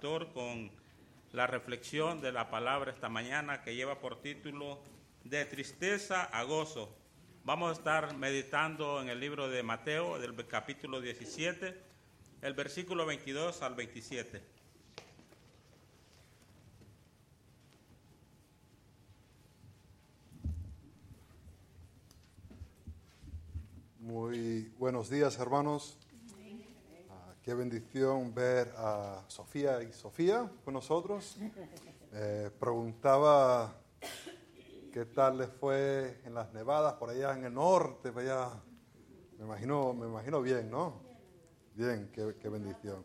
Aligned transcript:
con 0.00 0.70
la 1.32 1.48
reflexión 1.48 2.20
de 2.20 2.30
la 2.30 2.50
palabra 2.50 2.92
esta 2.92 3.08
mañana 3.08 3.62
que 3.62 3.74
lleva 3.74 3.98
por 3.98 4.20
título 4.22 4.78
De 5.24 5.44
tristeza 5.44 6.22
a 6.22 6.44
gozo. 6.44 6.94
Vamos 7.42 7.70
a 7.70 7.72
estar 7.72 8.16
meditando 8.16 9.00
en 9.00 9.08
el 9.08 9.18
libro 9.18 9.48
de 9.48 9.64
Mateo, 9.64 10.20
del 10.20 10.36
capítulo 10.46 11.00
17, 11.00 11.76
el 12.42 12.54
versículo 12.54 13.06
22 13.06 13.60
al 13.62 13.74
27. 13.74 14.40
Muy 23.98 24.72
buenos 24.78 25.10
días, 25.10 25.40
hermanos. 25.40 25.98
Qué 27.48 27.54
bendición 27.54 28.34
ver 28.34 28.74
a 28.76 29.24
Sofía 29.26 29.82
y 29.82 29.90
Sofía 29.90 30.52
con 30.66 30.74
nosotros. 30.74 31.38
Eh, 32.12 32.50
preguntaba 32.60 33.72
qué 34.92 35.06
tal 35.06 35.38
les 35.38 35.48
fue 35.48 36.20
en 36.26 36.34
las 36.34 36.52
nevadas 36.52 36.92
por 36.96 37.08
allá 37.08 37.32
en 37.32 37.46
el 37.46 37.54
norte, 37.54 38.12
por 38.12 38.20
allá. 38.20 38.50
Me 39.38 39.46
imagino, 39.46 39.94
me 39.94 40.08
imagino 40.08 40.42
bien, 40.42 40.70
¿no? 40.70 41.00
Bien, 41.74 42.10
qué, 42.12 42.48
bendición. 42.50 43.02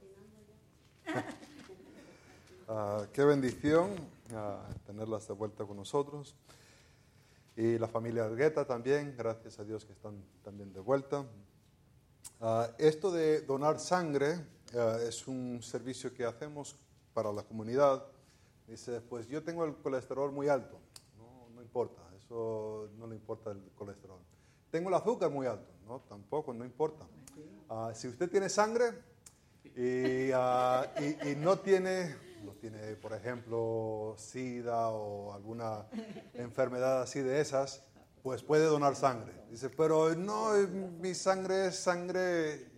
Ah, 2.68 3.08
qué 3.14 3.24
bendición 3.24 3.96
ah, 4.34 4.68
tenerlas 4.86 5.26
de 5.26 5.34
vuelta 5.36 5.64
con 5.66 5.78
nosotros. 5.78 6.36
Y 7.56 7.78
la 7.78 7.88
familia 7.88 8.26
Argueta 8.26 8.66
también, 8.66 9.16
gracias 9.18 9.58
a 9.60 9.64
Dios 9.64 9.86
que 9.86 9.94
están 9.94 10.22
también 10.44 10.74
de 10.74 10.82
vuelta. 10.82 11.26
Ah, 12.42 12.70
esto 12.78 13.12
de 13.12 13.42
donar 13.42 13.80
sangre 13.80 14.46
ah, 14.76 14.98
es 15.08 15.28
un 15.28 15.62
servicio 15.62 16.14
que 16.14 16.26
hacemos 16.26 16.76
para 17.14 17.32
la 17.32 17.44
comunidad. 17.44 18.04
Dice, 18.68 19.02
pues 19.02 19.28
yo 19.28 19.44
tengo 19.44 19.66
el 19.66 19.76
colesterol 19.76 20.32
muy 20.32 20.48
alto. 20.48 20.80
No, 21.18 21.50
no 21.56 21.62
importa, 21.62 22.02
eso 22.18 22.90
no 22.98 23.08
le 23.08 23.16
importa 23.16 23.52
el 23.52 23.62
colesterol. 23.76 24.20
Tengo 24.72 24.90
el 24.90 24.96
azúcar 24.96 25.30
muy 25.30 25.48
alto. 25.48 25.72
No, 25.88 26.00
tampoco, 26.02 26.54
no 26.54 26.66
importa. 26.66 27.06
Ah, 27.70 27.92
si 27.94 28.08
usted 28.08 28.30
tiene 28.30 28.50
sangre 28.50 28.94
y, 29.76 30.32
y 30.32 31.36
no 31.38 31.60
tiene 31.60 32.34
no 32.44 32.52
tiene, 32.54 32.96
por 32.98 33.14
ejemplo, 33.14 34.16
SIDA 34.18 34.90
o 34.90 35.34
alguna 35.34 35.86
enfermedad 36.34 37.02
así 37.02 37.22
de 37.22 37.40
esas, 37.40 37.84
pues 38.24 38.42
puede 38.42 38.66
donar 38.66 38.96
sangre. 38.96 39.34
Dice, 39.52 39.70
pero 39.70 40.16
no, 40.16 40.54
mi 41.00 41.14
sangre 41.14 41.68
es 41.68 41.76
sangre 41.76 42.72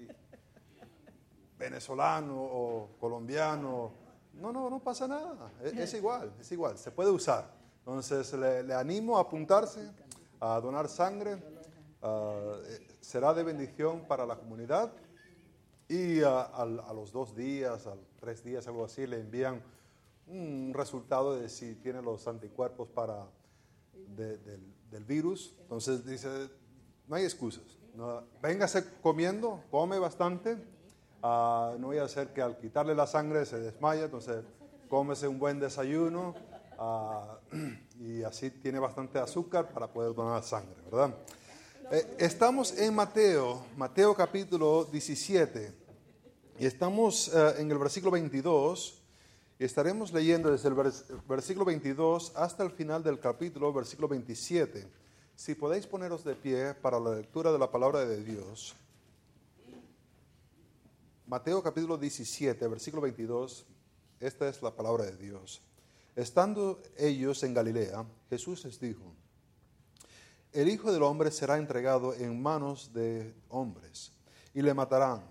venezolano 1.57 2.35
o 2.35 2.97
colombiano. 2.99 3.91
No, 4.33 4.51
no, 4.51 4.69
no 4.69 4.79
pasa 4.79 5.07
nada. 5.07 5.51
Es, 5.61 5.93
igual, 5.93 6.33
es 6.41 6.51
igual. 6.51 6.77
Se 6.77 6.91
puede 6.91 7.11
usar. 7.11 7.53
Entonces 7.79 8.33
le, 8.33 8.73
animo 8.73 9.17
a 9.17 9.21
apuntarse 9.21 9.91
a 10.39 10.59
donar 10.59 10.89
sangre. 10.89 11.37
Eh, 12.01 12.87
será 12.99 13.33
de 13.33 13.43
bendición 13.43 14.05
para 14.07 14.25
la 14.25 14.35
comunidad 14.35 14.91
y 15.87 16.21
a, 16.23 16.65
los 16.93 17.11
dos 17.11 17.35
días, 17.35 17.85
a 17.85 17.95
tres 18.19 18.43
días, 18.43 18.67
algo 18.67 18.85
así, 18.85 19.05
le 19.05 19.19
envían 19.19 19.61
un 20.27 20.71
resultado 20.73 21.35
de 21.35 21.47
si 21.49 21.75
tiene 21.75 22.01
los 22.01 22.27
anticuerpos 22.27 22.87
para 22.89 23.27
del, 23.93 24.74
virus. 25.05 25.55
Entonces 25.61 26.05
dice, 26.05 26.49
no 27.07 27.15
hay 27.15 27.23
excusas. 27.23 27.63
No, 27.95 28.23
comiendo, 29.01 29.63
come 29.71 29.99
bastante. 29.99 30.57
Ah, 31.23 31.75
no 31.79 31.87
voy 31.87 31.97
a 31.97 32.03
hacer 32.03 32.33
que 32.33 32.41
al 32.41 32.57
quitarle 32.57 32.93
la 32.93 33.07
sangre 33.07 33.45
se 33.45 33.59
desmaye. 33.59 34.03
Entonces, 34.03 34.43
cómese 34.89 35.27
un 35.27 35.39
buen 35.39 35.59
desayuno 35.59 36.35
ah, 36.77 37.39
y 37.99 38.23
así 38.23 38.51
tiene 38.51 38.79
bastante 38.79 39.19
azúcar 39.19 39.69
para 39.69 39.87
poder 39.87 40.13
donar 40.13 40.43
sangre, 40.43 40.75
¿verdad? 40.85 41.15
Eh, 41.91 42.15
estamos 42.17 42.77
en 42.79 42.95
Mateo, 42.95 43.63
Mateo 43.77 44.15
capítulo 44.15 44.85
17, 44.85 45.71
y 46.57 46.65
estamos 46.65 47.27
eh, 47.27 47.55
en 47.59 47.69
el 47.69 47.77
versículo 47.77 48.11
22, 48.11 49.03
y 49.03 49.04
estaremos 49.59 50.11
leyendo 50.11 50.51
desde 50.51 50.67
el 50.67 50.75
versículo 51.27 51.65
22 51.65 52.33
hasta 52.35 52.63
el 52.63 52.71
final 52.71 53.03
del 53.03 53.19
capítulo, 53.19 53.71
versículo 53.71 54.07
27. 54.07 54.87
Si 55.35 55.55
podéis 55.55 55.87
poneros 55.87 56.23
de 56.23 56.35
pie 56.35 56.73
para 56.73 56.99
la 56.99 57.15
lectura 57.15 57.51
de 57.51 57.59
la 57.59 57.71
palabra 57.71 58.05
de 58.05 58.23
Dios. 58.23 58.75
Mateo 61.27 61.63
capítulo 61.63 61.97
17, 61.97 62.67
versículo 62.67 63.01
22, 63.01 63.65
esta 64.19 64.47
es 64.47 64.61
la 64.61 64.75
palabra 64.75 65.05
de 65.05 65.17
Dios. 65.17 65.61
Estando 66.15 66.81
ellos 66.97 67.43
en 67.43 67.53
Galilea, 67.53 68.05
Jesús 68.29 68.63
les 68.63 68.79
dijo, 68.79 69.13
el 70.53 70.69
Hijo 70.69 70.93
del 70.93 71.03
Hombre 71.03 71.31
será 71.31 71.57
entregado 71.57 72.13
en 72.13 72.41
manos 72.41 72.93
de 72.93 73.33
hombres 73.49 74.13
y 74.53 74.61
le 74.61 74.73
matarán, 74.73 75.21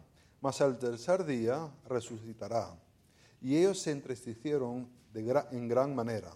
mas 0.43 0.61
al 0.61 0.79
tercer 0.79 1.25
día 1.25 1.71
resucitará. 1.89 2.84
Y 3.45 3.59
ellos 3.59 3.79
se 3.79 3.91
entristecieron 3.91 4.89
en 5.15 5.69
gran 5.69 5.95
manera. 5.95 6.33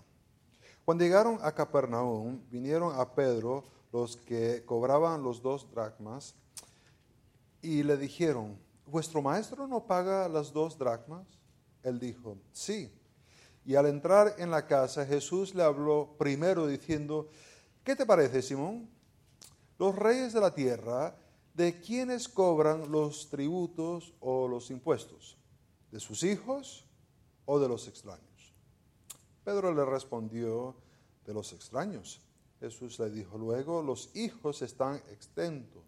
Cuando 0.84 1.04
llegaron 1.04 1.38
a 1.40 1.52
Capernaum, 1.52 2.38
vinieron 2.50 3.00
a 3.00 3.14
Pedro 3.14 3.64
los 3.90 4.18
que 4.18 4.62
cobraban 4.66 5.22
los 5.22 5.40
dos 5.40 5.70
dracmas 5.70 6.34
y 7.62 7.82
le 7.82 7.96
dijeron, 7.96 8.58
¿vuestro 8.84 9.22
maestro 9.22 9.66
no 9.66 9.86
paga 9.86 10.28
las 10.28 10.52
dos 10.52 10.76
dracmas? 10.76 11.26
Él 11.82 11.98
dijo, 11.98 12.36
sí. 12.52 12.92
Y 13.64 13.74
al 13.74 13.86
entrar 13.86 14.34
en 14.36 14.50
la 14.50 14.66
casa, 14.66 15.06
Jesús 15.06 15.54
le 15.54 15.62
habló 15.62 16.14
primero 16.18 16.66
diciendo, 16.66 17.30
¿Qué 17.84 17.96
te 17.96 18.04
parece, 18.04 18.42
Simón? 18.42 18.86
Los 19.78 19.96
reyes 19.96 20.34
de 20.34 20.42
la 20.42 20.54
tierra, 20.54 21.16
¿de 21.54 21.80
quiénes 21.80 22.28
cobran 22.28 22.92
los 22.92 23.30
tributos 23.30 24.12
o 24.20 24.46
los 24.46 24.70
impuestos? 24.70 25.38
¿De 25.90 25.98
sus 25.98 26.22
hijos 26.22 26.84
o 27.50 27.58
de 27.58 27.66
los 27.66 27.88
extraños? 27.88 28.52
Pedro 29.42 29.72
le 29.72 29.84
respondió, 29.84 30.76
de 31.24 31.34
los 31.34 31.52
extraños. 31.52 32.20
Jesús 32.58 32.98
le 32.98 33.10
dijo 33.10 33.36
luego, 33.36 33.82
los 33.82 34.14
hijos 34.16 34.62
están 34.62 34.96
extentos. 35.10 35.82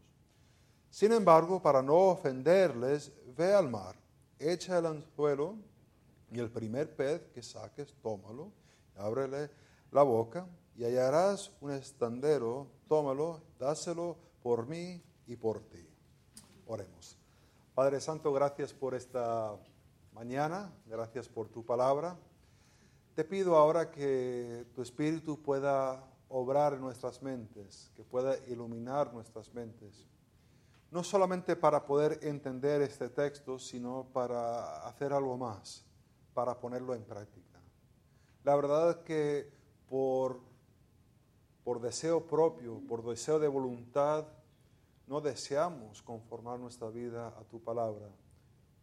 Sin 0.90 1.12
embargo, 1.12 1.62
para 1.62 1.82
no 1.82 1.94
ofenderles, 1.94 3.12
ve 3.36 3.54
al 3.54 3.70
mar, 3.70 3.96
echa 4.38 4.78
el 4.78 4.86
anzuelo 4.86 5.56
y 6.30 6.38
el 6.38 6.50
primer 6.50 6.94
pez 6.94 7.22
que 7.34 7.42
saques, 7.42 7.94
tómalo, 8.02 8.52
ábrele 8.96 9.50
la 9.92 10.02
boca 10.02 10.46
y 10.76 10.84
hallarás 10.84 11.50
un 11.60 11.72
estandero, 11.72 12.66
tómalo, 12.86 13.40
dáselo 13.58 14.16
por 14.42 14.66
mí 14.66 15.02
y 15.26 15.36
por 15.36 15.60
ti. 15.60 15.86
Oremos. 16.66 17.16
Padre 17.74 18.00
Santo, 18.00 18.32
gracias 18.32 18.74
por 18.74 18.94
esta 18.94 19.56
mañana, 20.20 20.70
gracias 20.84 21.30
por 21.30 21.48
tu 21.48 21.64
palabra. 21.64 22.14
Te 23.14 23.24
pido 23.24 23.56
ahora 23.56 23.90
que 23.90 24.66
tu 24.74 24.82
Espíritu 24.82 25.40
pueda 25.40 26.04
obrar 26.28 26.74
en 26.74 26.82
nuestras 26.82 27.22
mentes, 27.22 27.90
que 27.96 28.04
pueda 28.04 28.36
iluminar 28.48 29.14
nuestras 29.14 29.50
mentes, 29.54 30.06
no 30.90 31.02
solamente 31.02 31.56
para 31.56 31.86
poder 31.86 32.18
entender 32.20 32.82
este 32.82 33.08
texto, 33.08 33.58
sino 33.58 34.08
para 34.12 34.86
hacer 34.86 35.14
algo 35.14 35.38
más, 35.38 35.86
para 36.34 36.60
ponerlo 36.60 36.94
en 36.94 37.02
práctica. 37.02 37.58
La 38.44 38.54
verdad 38.56 38.90
es 38.90 38.96
que 38.98 39.50
por 39.88 40.38
por 41.64 41.80
deseo 41.80 42.26
propio, 42.26 42.82
por 42.86 43.02
deseo 43.02 43.38
de 43.38 43.48
voluntad, 43.48 44.26
no 45.06 45.22
deseamos 45.22 46.02
conformar 46.02 46.58
nuestra 46.58 46.90
vida 46.90 47.28
a 47.28 47.44
tu 47.44 47.62
palabra, 47.62 48.10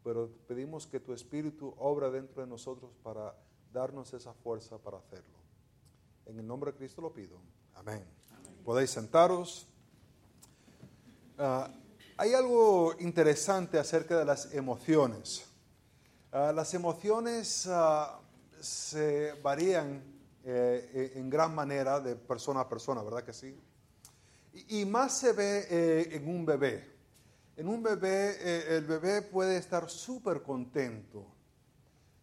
pero 0.07 0.29
pedimos 0.47 0.87
que 0.87 1.01
tu 1.01 1.11
Espíritu 1.11 1.75
obra 1.77 2.09
dentro 2.09 2.41
de 2.41 2.47
nosotros 2.47 2.95
para 3.03 3.35
darnos 3.73 4.13
esa 4.13 4.33
fuerza 4.33 4.77
para 4.77 4.99
hacerlo. 4.99 5.37
En 6.25 6.39
el 6.39 6.47
nombre 6.47 6.71
de 6.71 6.77
Cristo 6.77 7.01
lo 7.01 7.11
pido. 7.11 7.37
Amén. 7.75 8.05
Podéis 8.63 8.91
sentaros. 8.91 9.67
Ah, 11.37 11.69
hay 12.15 12.33
algo 12.33 12.95
interesante 12.99 13.77
acerca 13.77 14.17
de 14.17 14.23
las 14.23 14.53
emociones. 14.53 15.45
Ah, 16.31 16.53
las 16.55 16.73
emociones 16.73 17.67
ah, 17.69 18.21
se 18.61 19.33
varían 19.43 20.01
eh, 20.45 20.89
eh, 20.93 21.11
en 21.15 21.29
gran 21.29 21.53
manera 21.53 21.99
de 21.99 22.15
persona 22.15 22.61
a 22.61 22.69
persona, 22.69 23.03
¿verdad 23.03 23.25
que 23.25 23.33
sí? 23.33 23.59
Y, 24.69 24.85
más 24.85 25.17
se 25.17 25.33
ve 25.33 25.67
eh, 25.69 26.09
en 26.13 26.29
un 26.29 26.45
bebé. 26.45 26.96
En 27.57 27.67
un 27.67 27.83
bebé, 27.83 28.77
el 28.77 28.85
bebé 28.85 29.21
puede 29.21 29.57
estar 29.57 29.89
súper 29.89 30.43
contento 30.43 31.25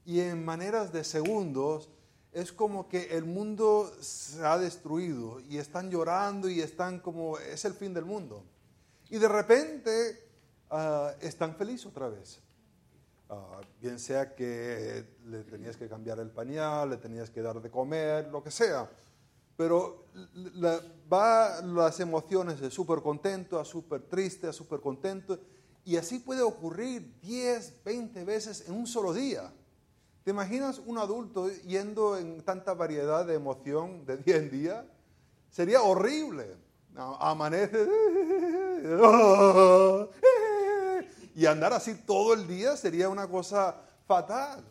y 0.05 0.21
en 0.21 0.45
maneras 0.45 0.93
de 0.93 1.03
segundos 1.03 1.91
es 2.33 2.53
como 2.53 2.89
que 2.89 3.17
el 3.17 3.25
mundo 3.25 3.93
se 4.01 4.45
ha 4.45 4.59
destruido 4.59 5.41
y 5.41 5.59
están 5.59 5.91
llorando 5.91 6.49
y 6.49 6.61
están 6.61 6.99
como, 6.99 7.39
es 7.39 7.65
el 7.65 7.75
fin 7.75 7.95
del 7.95 8.05
mundo. 8.05 8.45
Y 9.09 9.19
de 9.19 9.29
repente 9.29 10.29
uh, 10.71 11.11
están 11.21 11.55
felices 11.55 11.87
otra 11.87 12.09
vez. 12.09 12.41
Ah, 13.31 13.61
bien 13.81 13.99
sea 13.99 14.35
que 14.35 15.05
le 15.27 15.45
tenías 15.45 15.77
que 15.77 15.89
cambiar 15.89 16.19
el 16.19 16.31
pañal, 16.31 16.91
le 16.91 16.97
tenías 16.97 17.31
que 17.31 17.41
dar 17.41 17.61
de 17.61 17.71
comer, 17.71 18.29
lo 18.29 18.43
que 18.43 18.51
sea. 18.51 18.91
Pero 19.57 20.05
va 21.13 21.61
las 21.63 22.01
emociones 22.01 22.61
de 22.61 22.71
súper 22.71 23.01
contento 23.01 23.59
a 23.59 23.65
súper 23.65 24.03
triste, 24.03 24.47
a 24.47 24.53
súper 24.53 24.81
contento. 24.81 25.39
Y 25.85 25.97
así 25.97 26.19
puede 26.19 26.43
ocurrir 26.43 27.21
10, 27.21 27.85
20 27.85 28.25
veces 28.25 28.65
en 28.69 28.75
un 28.75 28.87
solo 28.87 29.13
día. 29.13 29.53
¿Te 30.25 30.31
imaginas 30.31 30.81
un 30.87 30.97
adulto 30.99 31.51
yendo 31.67 32.17
en 32.17 32.43
tanta 32.43 32.73
variedad 32.73 33.27
de 33.27 33.35
emoción 33.35 34.07
de 34.07 34.17
día 34.17 34.37
en 34.37 34.51
día? 34.51 34.87
Sería 35.51 35.83
horrible. 35.83 36.57
Amanece 36.97 37.89
y 41.35 41.45
andar 41.47 41.73
así 41.73 41.95
todo 42.07 42.35
el 42.35 42.47
día 42.47 42.77
sería 42.77 43.09
una 43.09 43.27
cosa 43.27 43.75
fatal. 44.07 44.65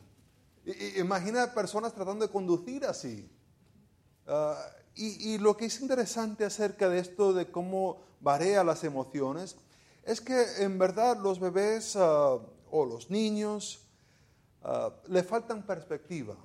Imagina 0.98 1.54
personas 1.54 1.94
tratando 1.94 2.26
de 2.26 2.32
conducir 2.32 2.86
así. 2.86 3.30
Ah, 4.28 4.58
y, 4.96 5.38
lo 5.40 5.58
que 5.58 5.66
es 5.66 5.82
interesante 5.82 6.46
acerca 6.46 6.88
de 6.88 7.00
esto, 7.00 7.34
de 7.34 7.50
cómo 7.50 8.04
varía 8.22 8.64
las 8.64 8.84
emociones, 8.84 9.58
es 10.04 10.22
que 10.22 10.64
en 10.64 10.78
verdad 10.78 11.18
los 11.18 11.40
bebés 11.40 11.96
ah, 11.96 12.38
o 12.70 12.86
los 12.86 13.10
niños 13.10 13.88
ah, 14.62 14.94
le 15.08 15.24
faltan 15.24 15.66
perspectiva. 15.66 16.36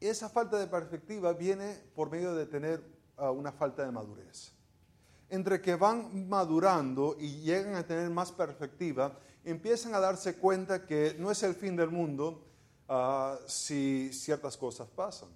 Esa 0.00 0.28
falta 0.28 0.58
de 0.58 0.66
perspectiva 0.66 1.32
viene 1.32 1.78
por 1.94 2.10
medio 2.10 2.34
de 2.34 2.46
tener 2.46 2.82
una 3.16 3.52
falta 3.52 3.84
de 3.84 3.92
madurez. 3.92 4.52
Entre 5.30 5.62
que 5.62 5.76
van 5.76 6.28
madurando 6.28 7.16
y 7.18 7.40
llegan 7.40 7.76
a 7.76 7.86
tener 7.86 8.10
más 8.10 8.32
perspectiva, 8.32 9.16
empiezan 9.44 9.94
a 9.94 10.00
darse 10.00 10.36
cuenta 10.36 10.84
que 10.84 11.16
no 11.18 11.30
es 11.30 11.42
el 11.44 11.54
fin 11.54 11.76
del 11.76 11.90
mundo 11.90 12.44
si 13.46 14.12
ciertas 14.12 14.58
cosas 14.58 14.88
pasan 14.88 15.30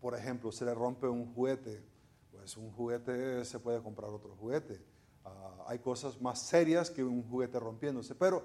por 0.00 0.14
ejemplo, 0.14 0.52
se 0.52 0.64
le 0.64 0.74
rompe 0.74 1.08
un 1.08 1.34
juguete, 1.34 1.82
pues 2.30 2.56
un 2.56 2.70
juguete 2.72 3.44
se 3.44 3.58
puede 3.58 3.82
comprar 3.82 4.10
otro 4.10 4.36
juguete. 4.36 4.82
Ah, 5.24 5.64
hay 5.66 5.78
cosas 5.78 6.20
más 6.20 6.40
serias 6.40 6.90
que 6.90 7.02
un 7.02 7.28
juguete 7.28 7.58
rompiéndose, 7.58 8.14
pero 8.14 8.44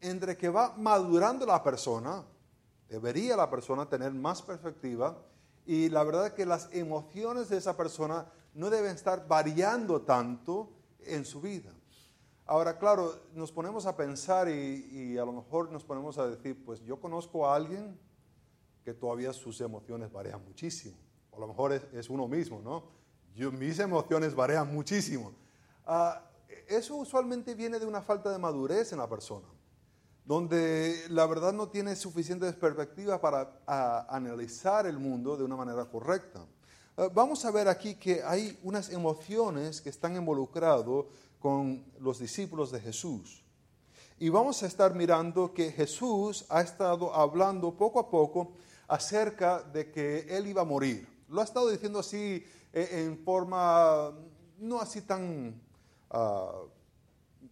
entre 0.00 0.36
que 0.36 0.48
va 0.48 0.74
madurando 0.76 1.46
la 1.46 1.62
persona, 1.62 2.24
debería 2.88 3.36
la 3.36 3.50
persona 3.50 3.88
tener 3.88 4.12
más 4.12 4.42
perspectiva 4.42 5.18
y 5.66 5.88
la 5.88 6.02
verdad 6.02 6.26
es 6.26 6.32
que 6.32 6.46
las 6.46 6.72
emociones 6.72 7.48
de 7.48 7.58
esa 7.58 7.76
persona 7.76 8.26
no 8.54 8.70
deben 8.70 8.94
estar 8.94 9.26
variando 9.28 10.02
tanto 10.02 10.70
en 11.00 11.24
su 11.24 11.40
vida. 11.40 11.72
Ahora, 12.46 12.78
claro, 12.78 13.14
nos 13.34 13.52
ponemos 13.52 13.84
a 13.84 13.94
pensar 13.94 14.48
y, 14.48 14.88
y, 14.90 15.18
a 15.18 15.24
lo 15.26 15.32
mejor 15.32 15.70
nos 15.70 15.84
ponemos 15.84 16.16
a 16.16 16.26
decir, 16.26 16.64
pues 16.64 16.80
yo 16.80 16.98
conozco 16.98 17.46
a 17.46 17.54
alguien 17.54 17.98
que 18.88 18.94
todavía 18.94 19.34
sus 19.34 19.60
emociones 19.60 20.10
varían 20.10 20.42
muchísimo. 20.42 20.96
A 21.36 21.38
lo 21.38 21.46
mejor 21.46 21.74
es, 21.92 22.08
uno 22.08 22.26
mismo, 22.26 22.62
¿no? 22.62 22.84
Yo, 23.34 23.52
mis 23.52 23.78
emociones 23.78 24.34
varían 24.34 24.72
muchísimo. 24.72 25.34
Ah, 25.84 26.22
eso 26.66 26.96
usualmente 26.96 27.54
viene 27.54 27.78
de 27.78 27.84
una 27.84 28.00
falta 28.00 28.30
de 28.30 28.38
madurez 28.38 28.90
en 28.92 28.98
la 28.98 29.06
persona, 29.06 29.46
donde 30.24 31.04
la 31.10 31.26
verdad 31.26 31.52
no 31.52 31.68
tiene 31.68 31.94
suficientes 31.96 32.54
perspectivas 32.54 33.20
para 33.20 33.60
analizar 34.08 34.86
el 34.86 34.98
mundo 34.98 35.36
de 35.36 35.44
una 35.44 35.56
manera 35.56 35.84
correcta. 35.84 36.46
Ah, 36.96 37.10
vamos 37.12 37.44
a 37.44 37.50
ver 37.50 37.68
aquí 37.68 37.96
que 37.96 38.22
hay 38.22 38.58
unas 38.62 38.88
emociones 38.88 39.82
que 39.82 39.90
están 39.90 40.16
involucradas 40.16 40.86
con 41.38 41.84
los 42.00 42.18
discípulos 42.18 42.72
de 42.72 42.80
Jesús. 42.80 43.44
Y 44.18 44.30
vamos 44.30 44.62
a 44.62 44.66
estar 44.66 44.94
mirando 44.94 45.52
que 45.52 45.70
Jesús 45.72 46.46
ha 46.48 46.62
estado 46.62 47.14
hablando 47.14 47.76
poco 47.76 48.00
a 48.00 48.08
poco 48.08 48.54
acerca 48.88 49.62
de 49.62 49.90
que 49.90 50.26
él 50.28 50.46
iba 50.48 50.62
a 50.62 50.64
morir. 50.64 51.06
Lo 51.28 51.40
ha 51.40 51.44
estado 51.44 51.68
diciendo 51.68 51.98
así 51.98 52.44
eh, 52.72 53.04
en 53.04 53.18
forma 53.18 54.12
no 54.58 54.80
así 54.80 55.02
tan 55.02 55.60
ah, 56.10 56.62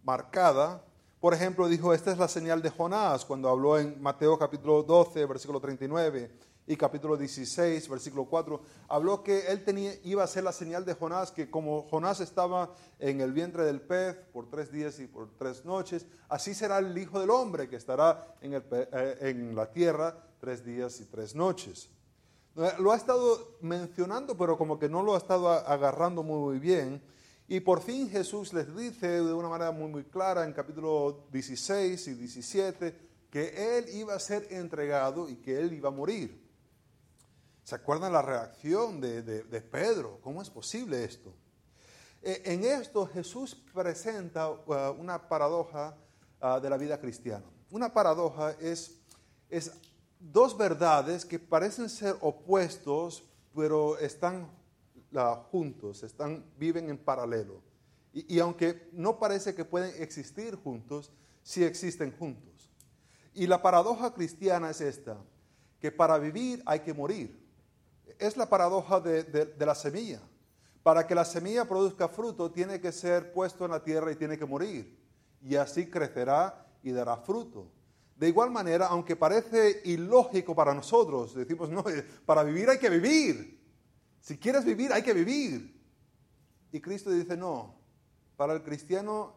marcada. 0.03 0.83
Por 1.19 1.33
ejemplo, 1.33 1.67
dijo, 1.67 1.93
esta 1.93 2.11
es 2.11 2.17
la 2.17 2.27
señal 2.27 2.61
de 2.61 2.69
Jonás 2.69 3.23
cuando 3.23 3.49
habló 3.49 3.77
en 3.77 4.01
Mateo 4.01 4.37
capítulo 4.37 4.83
12, 4.83 5.25
versículo 5.25 5.59
39 5.59 6.46
y 6.67 6.75
capítulo 6.75 7.15
16, 7.15 7.87
versículo 7.87 8.25
4, 8.25 8.61
habló 8.89 9.23
que 9.23 9.47
él 9.47 9.63
tenía, 9.63 9.93
iba 10.03 10.23
a 10.23 10.27
ser 10.27 10.43
la 10.43 10.51
señal 10.51 10.83
de 10.83 10.93
Jonás, 10.93 11.31
que 11.31 11.49
como 11.49 11.83
Jonás 11.83 12.19
estaba 12.19 12.75
en 12.99 13.21
el 13.21 13.31
vientre 13.31 13.63
del 13.63 13.79
pez 13.79 14.17
por 14.33 14.49
tres 14.49 14.69
días 14.69 14.99
y 14.99 15.07
por 15.07 15.29
tres 15.37 15.63
noches, 15.63 16.05
así 16.27 16.53
será 16.53 16.79
el 16.79 16.97
Hijo 16.97 17.21
del 17.21 17.29
Hombre 17.29 17.69
que 17.69 17.77
estará 17.77 18.35
en, 18.41 18.53
eh, 18.53 19.17
en 19.21 19.55
la 19.55 19.71
tierra 19.71 20.13
tres 20.39 20.65
días 20.65 20.99
y 20.99 21.05
tres 21.05 21.33
noches. 21.33 21.89
Lo 22.79 22.91
ha 22.91 22.95
estado 22.95 23.57
mencionando, 23.61 24.35
pero 24.35 24.57
como 24.57 24.79
que 24.79 24.89
no 24.89 25.03
lo 25.03 25.13
ha 25.13 25.19
estado 25.19 25.47
agarrando 25.49 26.23
muy 26.23 26.57
bien. 26.57 27.01
Y 27.47 27.59
por 27.59 27.81
fin 27.81 28.09
Jesús 28.09 28.51
les 28.51 28.75
dice 28.75 29.07
de 29.07 29.31
una 29.31 29.47
manera 29.47 29.71
muy, 29.71 29.89
muy 29.89 30.03
clara 30.03 30.43
en 30.43 30.53
capítulo 30.53 31.27
16 31.31 32.07
y 32.07 32.13
17 32.15 32.95
que 33.29 33.77
Él 33.77 33.85
iba 33.93 34.15
a 34.15 34.19
ser 34.19 34.47
entregado 34.49 35.29
y 35.29 35.35
que 35.35 35.59
Él 35.59 35.71
iba 35.73 35.89
a 35.89 35.91
morir. 35.91 36.46
¿Se 37.67 37.75
acuerdan 37.75 38.13
la 38.13 38.21
reacción 38.21 39.01
de, 39.01 39.61
Pedro? 39.69 40.21
¿Cómo 40.21 40.41
es 40.41 40.49
posible 40.49 41.03
esto? 41.03 41.33
E, 42.21 42.41
en 42.45 42.63
esto 42.63 43.05
Jesús 43.05 43.61
presenta 43.73 44.49
uh, 44.49 44.95
una 44.97 45.27
paradoja 45.27 45.93
uh, 46.41 46.61
de 46.61 46.69
la 46.69 46.77
vida 46.77 46.97
cristiana. 46.97 47.43
Una 47.69 47.91
paradoja 47.91 48.51
es, 48.61 49.01
dos 50.17 50.57
verdades 50.57 51.25
que 51.25 51.39
parecen 51.39 51.89
ser 51.89 52.15
opuestos, 52.21 53.25
pero 53.53 53.97
están 53.97 54.49
juntos, 55.51 56.03
están, 56.03 56.45
viven 56.57 56.89
en 56.89 56.97
paralelo. 56.97 57.61
Y, 58.13 58.39
aunque 58.39 58.87
no 58.93 59.19
parece 59.19 59.53
que 59.53 59.65
pueden 59.65 60.01
existir 60.01 60.55
juntos, 60.55 61.11
sí 61.43 61.65
existen 61.65 62.15
juntos. 62.17 62.71
Y 63.33 63.45
la 63.45 63.61
paradoja 63.61 64.13
cristiana 64.13 64.69
es 64.69 64.79
esta, 64.79 65.17
que 65.81 65.91
para 65.91 66.17
vivir 66.17 66.63
hay 66.65 66.79
que 66.79 66.93
morir. 66.93 67.45
Es 68.19 68.37
la 68.37 68.49
paradoja 68.49 68.99
de, 68.99 69.23
de 69.23 69.65
la 69.65 69.75
semilla. 69.75 70.21
Para 70.83 71.05
que 71.05 71.15
la 71.15 71.25
semilla 71.25 71.65
produzca 71.65 72.07
fruto, 72.07 72.51
tiene 72.51 72.79
que 72.79 72.91
ser 72.91 73.33
puesto 73.33 73.65
en 73.65 73.71
la 73.71 73.83
tierra 73.83 74.11
y 74.11 74.15
tiene 74.15 74.37
que 74.37 74.45
morir. 74.45 74.97
Y 75.41 75.55
así 75.55 75.89
crecerá 75.89 76.65
y 76.81 76.91
dará 76.91 77.17
fruto. 77.17 77.71
De 78.15 78.27
igual 78.27 78.49
manera, 78.49 78.87
aunque 78.87 79.15
parece 79.15 79.81
ilógico 79.85 80.55
para 80.55 80.73
nosotros, 80.73 81.35
decimos, 81.35 81.69
no, 81.69 81.83
para 82.25 82.43
vivir 82.43 82.69
hay 82.69 82.79
que 82.79 82.89
vivir. 82.89 83.61
Si 84.21 84.37
quieres 84.37 84.65
vivir, 84.65 84.91
hay 84.91 85.03
que 85.03 85.13
vivir. 85.13 85.79
Y 86.71 86.81
Cristo 86.81 87.11
dice, 87.11 87.37
no, 87.37 87.75
para 88.35 88.53
el 88.53 88.63
cristiano 88.63 89.35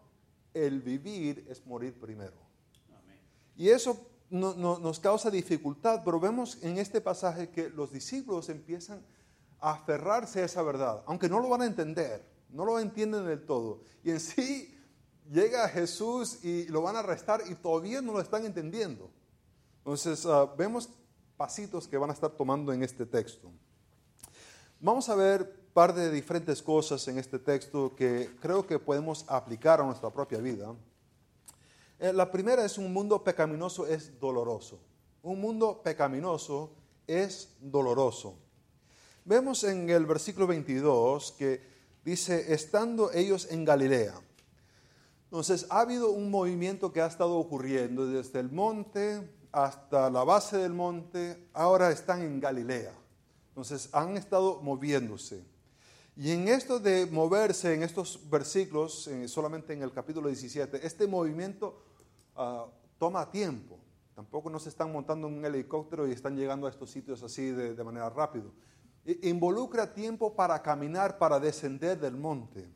el 0.55 0.81
vivir 0.81 1.47
es 1.49 1.65
morir 1.67 1.99
primero. 1.99 2.37
Y 3.57 3.69
eso 3.69 4.10
nos 4.31 5.01
causa 5.01 5.31
dificultad, 5.31 6.03
pero 6.05 6.21
vemos 6.21 6.59
en 6.63 6.79
este 6.79 7.01
pasaje 7.01 7.51
que 7.51 7.69
los 7.69 7.93
discípulos 7.93 8.49
empiezan 8.49 9.05
a 9.61 9.73
aferrarse 9.73 10.41
a 10.41 10.45
esa 10.45 10.63
verdad, 10.63 11.03
aunque 11.07 11.29
no 11.29 11.41
lo 11.41 11.49
van 11.49 11.63
a 11.63 11.67
entender, 11.67 12.25
no 12.51 12.65
lo 12.65 12.79
entienden 12.79 13.27
del 13.27 13.45
todo. 13.45 13.83
Y 14.03 14.11
en 14.11 14.21
sí 14.21 14.75
llega 15.31 15.69
Jesús 15.69 16.45
y 16.45 16.67
lo 16.69 16.83
van 16.83 16.97
a 16.97 17.01
arrestar 17.01 17.43
y 17.49 17.55
todavía 17.55 18.01
no 18.01 18.13
lo 18.13 18.21
están 18.21 18.45
entendiendo. 18.45 19.11
Entonces, 19.79 20.25
ah, 20.27 20.47
vemos 20.57 20.89
pasitos 21.37 21.89
que 21.89 21.97
van 21.97 22.11
a 22.11 22.13
estar 22.13 22.31
tomando 22.31 22.73
en 22.73 22.83
este 22.83 23.07
texto. 23.07 23.51
Vamos 24.81 25.09
a 25.09 25.15
ver 25.15 25.61
par 25.73 25.95
de 25.95 26.11
diferentes 26.11 26.63
cosas 26.63 27.07
en 27.09 27.19
este 27.19 27.39
texto 27.39 27.95
que 27.95 28.31
creo 28.41 28.67
que 28.67 28.79
podemos 28.79 29.25
aplicar 29.29 29.81
a 29.81 29.85
nuestra 29.85 30.11
propia 30.11 30.39
vida. 30.39 30.75
Eh, 32.03 32.15
la 32.15 32.31
primera 32.31 32.65
es 32.65 32.79
un 32.79 32.91
mundo 32.95 33.23
pecaminoso 33.23 33.87
es 33.87 34.19
doloroso. 34.19 34.81
Un 35.23 35.39
mundo 35.39 35.83
pecaminoso 35.85 36.73
es 37.07 37.51
doloroso. 37.61 38.39
Vemos 39.27 39.65
en 39.65 39.91
el 39.91 40.07
versículo 40.07 40.47
22 40.47 41.33
que 41.33 41.61
dice, 42.03 42.55
estando 42.55 43.13
ellos 43.13 43.49
en 43.51 43.67
Galilea. 43.67 44.19
Entonces, 45.25 45.67
ha 45.69 45.81
habido 45.81 46.11
un 46.11 46.31
movimiento 46.31 46.91
que 46.91 47.03
ha 47.03 47.07
estado 47.07 47.37
ocurriendo 47.37 48.07
desde 48.07 48.41
el 48.41 48.51
monte 48.51 49.31
hasta 49.53 50.09
la 50.09 50.25
base 50.25 50.57
del 50.57 50.73
monte, 50.73 51.49
ahora 51.53 51.91
están 51.91 52.23
en 52.23 52.41
Galilea. 52.41 52.95
Entonces, 53.51 53.91
han 53.93 54.17
estado 54.17 54.63
moviéndose. 54.63 55.45
Y 56.17 56.31
en 56.31 56.49
esto 56.49 56.81
de 56.81 57.05
moverse, 57.05 57.75
en 57.75 57.83
estos 57.83 58.19
versículos, 58.31 59.11
solamente 59.27 59.75
en 59.75 59.83
el 59.83 59.93
capítulo 59.93 60.29
17, 60.29 60.87
este 60.87 61.07
movimiento 61.07 61.90
ah, 62.41 62.67
toma 62.99 63.31
tiempo. 63.31 63.79
Tampoco 64.15 64.51
no 64.51 64.59
se 64.59 64.69
están 64.69 64.93
montando 64.93 65.29
en 65.29 65.39
un 65.39 65.45
helicóptero 65.45 66.07
y 66.07 66.13
están 66.13 66.37
llegando 66.37 66.67
a 66.67 66.71
estos 66.71 66.91
sitios 66.91 67.23
así 67.23 67.51
de, 67.51 67.75
de 67.75 67.85
manera 67.85 68.11
rápida. 68.11 68.51
Involucra 69.23 69.95
tiempo 69.95 70.35
para 70.35 70.61
caminar, 70.61 71.17
para 71.17 71.41
descender 71.41 71.99
del 71.99 72.17
monte. 72.17 72.69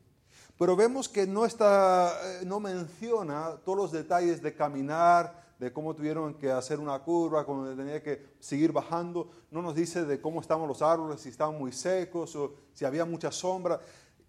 Pero 0.57 0.75
vemos 0.75 1.09
que 1.09 1.27
no, 1.27 1.45
está, 1.45 2.13
eh, 2.23 2.45
no 2.45 2.59
menciona 2.59 3.57
todos 3.65 3.77
los 3.77 3.91
detalles 3.91 4.41
de 4.41 4.55
caminar, 4.55 5.43
de 5.59 5.71
cómo 5.71 5.93
tuvieron 5.93 6.33
que 6.33 6.51
hacer 6.51 6.79
una 6.79 6.99
curva, 6.99 7.45
cómo 7.45 7.65
tenía 7.75 8.01
que 8.01 8.35
seguir 8.39 8.71
bajando. 8.71 9.29
No 9.51 9.61
nos 9.61 9.75
dice 9.75 10.05
de 10.05 10.19
cómo 10.21 10.41
estaban 10.41 10.67
los 10.67 10.81
árboles, 10.81 11.21
si 11.21 11.29
estaban 11.29 11.57
muy 11.57 11.71
secos 11.71 12.35
o 12.35 12.55
si 12.73 12.85
había 12.85 13.05
mucha 13.05 13.31
sombra. 13.31 13.79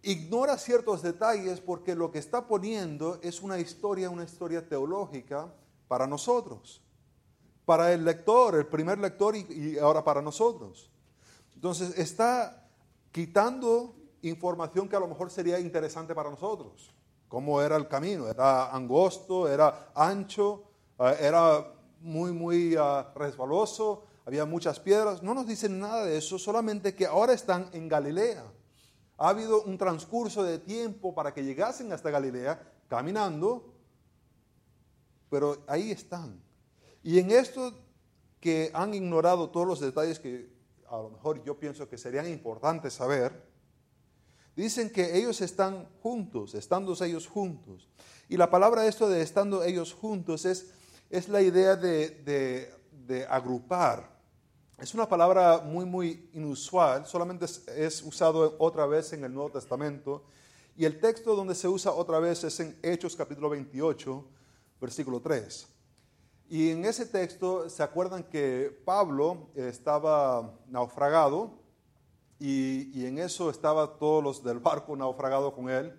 Ignora 0.09 0.57
ciertos 0.57 1.03
detalles 1.03 1.61
porque 1.61 1.95
lo 1.95 2.13
que 2.13 2.21
está 2.21 2.47
poniendo 2.47 3.19
es 3.23 3.43
una 3.43 3.59
historia, 3.59 4.09
una 4.09 4.23
historia 4.25 4.69
teológica 4.69 5.53
para 5.89 6.07
nosotros, 6.07 6.81
para 7.65 7.93
el 7.93 8.05
lector, 8.05 8.55
el 8.55 8.67
primer 8.67 8.99
lector 8.99 9.35
y, 9.37 9.79
ahora 9.79 10.05
para 10.05 10.23
nosotros. 10.23 10.91
Entonces 11.55 11.99
está 11.99 12.69
quitando 13.11 13.97
información 14.23 14.89
que 14.89 14.95
a 14.95 15.01
lo 15.01 15.09
mejor 15.09 15.31
sería 15.31 15.59
interesante 15.59 16.15
para 16.15 16.31
nosotros 16.31 16.95
cómo 17.29 17.61
era 17.61 17.77
el 17.77 17.89
camino. 17.89 18.29
Era 18.29 18.71
angosto, 18.71 19.49
era 19.49 19.91
ancho, 19.95 20.65
eh, 20.99 21.17
era 21.21 21.67
muy, 22.01 22.33
muy 22.33 22.77
ah, 22.79 23.13
resbaloso, 23.15 24.05
había 24.25 24.45
muchas 24.45 24.81
piedras. 24.81 25.23
No 25.23 25.35
nos 25.35 25.47
dicen 25.47 25.81
nada 25.81 26.05
de 26.05 26.17
eso, 26.17 26.39
solamente 26.39 26.95
que 26.95 27.07
ahora 27.07 27.33
están 27.33 27.69
en 27.73 27.89
Galilea. 27.89 28.45
Ha 29.19 29.31
habido 29.31 29.63
un 29.63 29.79
transcurso 29.79 30.43
de 30.43 30.59
tiempo 30.59 31.15
para 31.15 31.33
que 31.33 31.45
llegasen 31.45 31.93
hasta 31.93 32.11
Galilea 32.11 32.73
caminando, 32.89 33.75
pero 35.31 35.65
ahí 35.67 35.91
están. 35.91 36.41
Y 37.03 37.19
en 37.19 37.31
esto 37.31 37.73
que 38.41 38.71
han 38.75 38.95
ignorado 38.95 39.51
todos 39.51 39.67
los 39.67 39.81
detalles 39.81 40.19
que 40.19 40.55
a 40.89 40.97
lo 40.99 41.11
mejor 41.11 41.43
yo 41.43 41.59
pienso 41.59 41.89
que 41.89 41.99
serían 41.99 42.29
importantes 42.29 42.95
saber, 42.95 43.47
Dicen 44.57 44.89
que 44.89 45.19
ellos 45.19 45.43
están 45.43 45.87
juntos, 46.03 46.55
estando 46.55 46.97
ellos 47.05 47.29
juntos. 47.29 47.91
Y 48.27 48.39
la 48.39 48.51
palabra 48.51 48.87
esto 48.87 49.07
de 49.07 49.21
estando 49.21 49.63
ellos 49.63 49.93
juntos 49.93 50.47
es, 50.47 50.73
es 51.11 51.29
la 51.29 51.43
idea 51.43 51.77
de, 51.77 52.73
agrupar. 53.29 54.16
Es 54.79 54.93
una 54.93 55.09
palabra 55.09 55.63
muy, 55.65 55.87
muy 55.87 56.29
inusual, 56.35 57.07
solamente 57.07 57.47
es, 57.47 58.03
usado 58.03 58.57
otra 58.59 58.85
vez 58.85 59.11
en 59.15 59.25
el 59.25 59.33
Nuevo 59.33 59.51
Testamento. 59.51 60.25
Y 60.77 60.85
el 60.85 61.01
texto 61.01 61.35
donde 61.35 61.55
se 61.55 61.67
usa 61.67 61.93
otra 61.93 62.19
vez 62.19 62.45
es 62.45 62.61
en 62.61 62.79
Hechos 62.83 63.17
capítulo 63.17 63.49
28, 63.49 64.23
versículo 64.79 65.21
3. 65.21 65.67
Y 66.51 66.73
en 66.73 66.85
ese 66.85 67.07
texto 67.07 67.71
se 67.71 67.83
acuerdan 67.83 68.25
que 68.25 68.83
Pablo 68.85 69.49
estaba 69.55 70.53
naufragado 70.69 71.53
y, 72.39 73.07
en 73.07 73.19
eso 73.19 73.49
estaba 73.49 73.97
todos 73.97 74.23
los 74.23 74.45
del 74.45 74.59
barco 74.59 74.95
naufragado 74.95 75.55
con 75.55 75.71
él. 75.71 75.99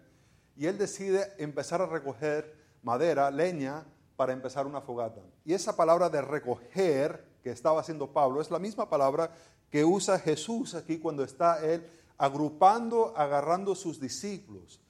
Y 0.55 0.67
él 0.67 0.77
decide 0.77 1.33
empezar 1.39 1.81
a 1.81 1.87
recoger 1.87 2.55
madera, 2.83 3.31
leña, 3.31 3.87
para 4.15 4.33
empezar 4.33 4.67
una 4.67 4.81
fogata. 4.81 5.21
Y 5.43 5.55
esa 5.55 5.75
palabra 5.75 6.09
de 6.09 6.21
recoger 6.21 7.25
que 7.43 7.51
estaba 7.51 7.81
haciendo 7.81 8.11
Pablo 8.11 8.41
es 8.41 8.51
la 8.51 8.59
misma 8.59 8.89
palabra 8.89 9.31
que 9.69 9.83
usa 9.83 10.19
Jesús 10.19 10.75
aquí 10.75 10.97
cuando 10.97 11.23
está 11.23 11.63
él 11.65 11.85
agrupando, 12.17 13.13
agarrando 13.15 13.75
sus 13.75 13.99
discípulos, 13.99 14.81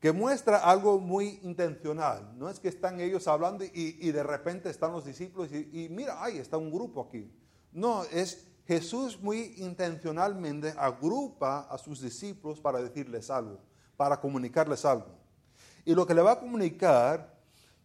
que 0.00 0.12
muestra 0.12 0.58
algo 0.58 0.98
muy 0.98 1.38
intencional. 1.42 2.36
No 2.36 2.48
es 2.48 2.58
que 2.58 2.68
están 2.68 3.00
ellos 3.00 3.28
hablando 3.28 3.64
y, 3.64 4.10
de 4.10 4.22
repente 4.22 4.70
están 4.70 4.92
los 4.92 5.04
discípulos 5.04 5.50
y, 5.52 5.88
mira, 5.90 6.22
ahí 6.22 6.38
está 6.38 6.56
un 6.56 6.72
grupo 6.72 7.02
aquí. 7.02 7.30
No, 7.72 8.04
es 8.04 8.48
Jesús 8.66 9.20
muy 9.20 9.54
intencionalmente 9.58 10.74
agrupa 10.76 11.68
a 11.70 11.78
sus 11.78 12.00
discípulos 12.00 12.60
para 12.60 12.82
decirles 12.82 13.30
algo, 13.30 13.60
para 13.96 14.20
comunicarles 14.20 14.84
algo. 14.84 15.18
Y 15.84 15.94
lo 15.94 16.06
que 16.06 16.14
le 16.14 16.22
va 16.22 16.32
a 16.32 16.40
comunicar 16.40 17.38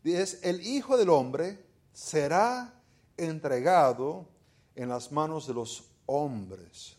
es 0.04 0.44
el 0.44 0.66
Hijo 0.66 0.98
del 0.98 1.10
Hombre 1.10 1.66
será 1.92 2.77
entregado 3.18 4.28
en 4.76 4.90
las 4.90 5.12
manos 5.12 5.48
de 5.48 5.54
los 5.54 5.90
hombres. 6.06 6.96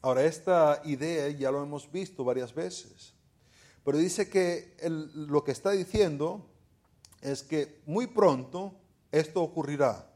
Ahora, 0.00 0.24
esta 0.24 0.82
idea 0.84 1.28
ya 1.28 1.50
lo 1.50 1.62
hemos 1.62 1.90
visto 1.90 2.24
varias 2.24 2.52
veces, 2.54 3.14
pero 3.84 3.98
dice 3.98 4.28
que 4.28 4.74
lo 5.14 5.44
que 5.44 5.52
está 5.52 5.70
diciendo 5.70 6.46
es 7.20 7.42
que 7.42 7.80
muy 7.86 8.08
pronto 8.08 8.74
esto 9.12 9.42
ocurrirá 9.42 10.12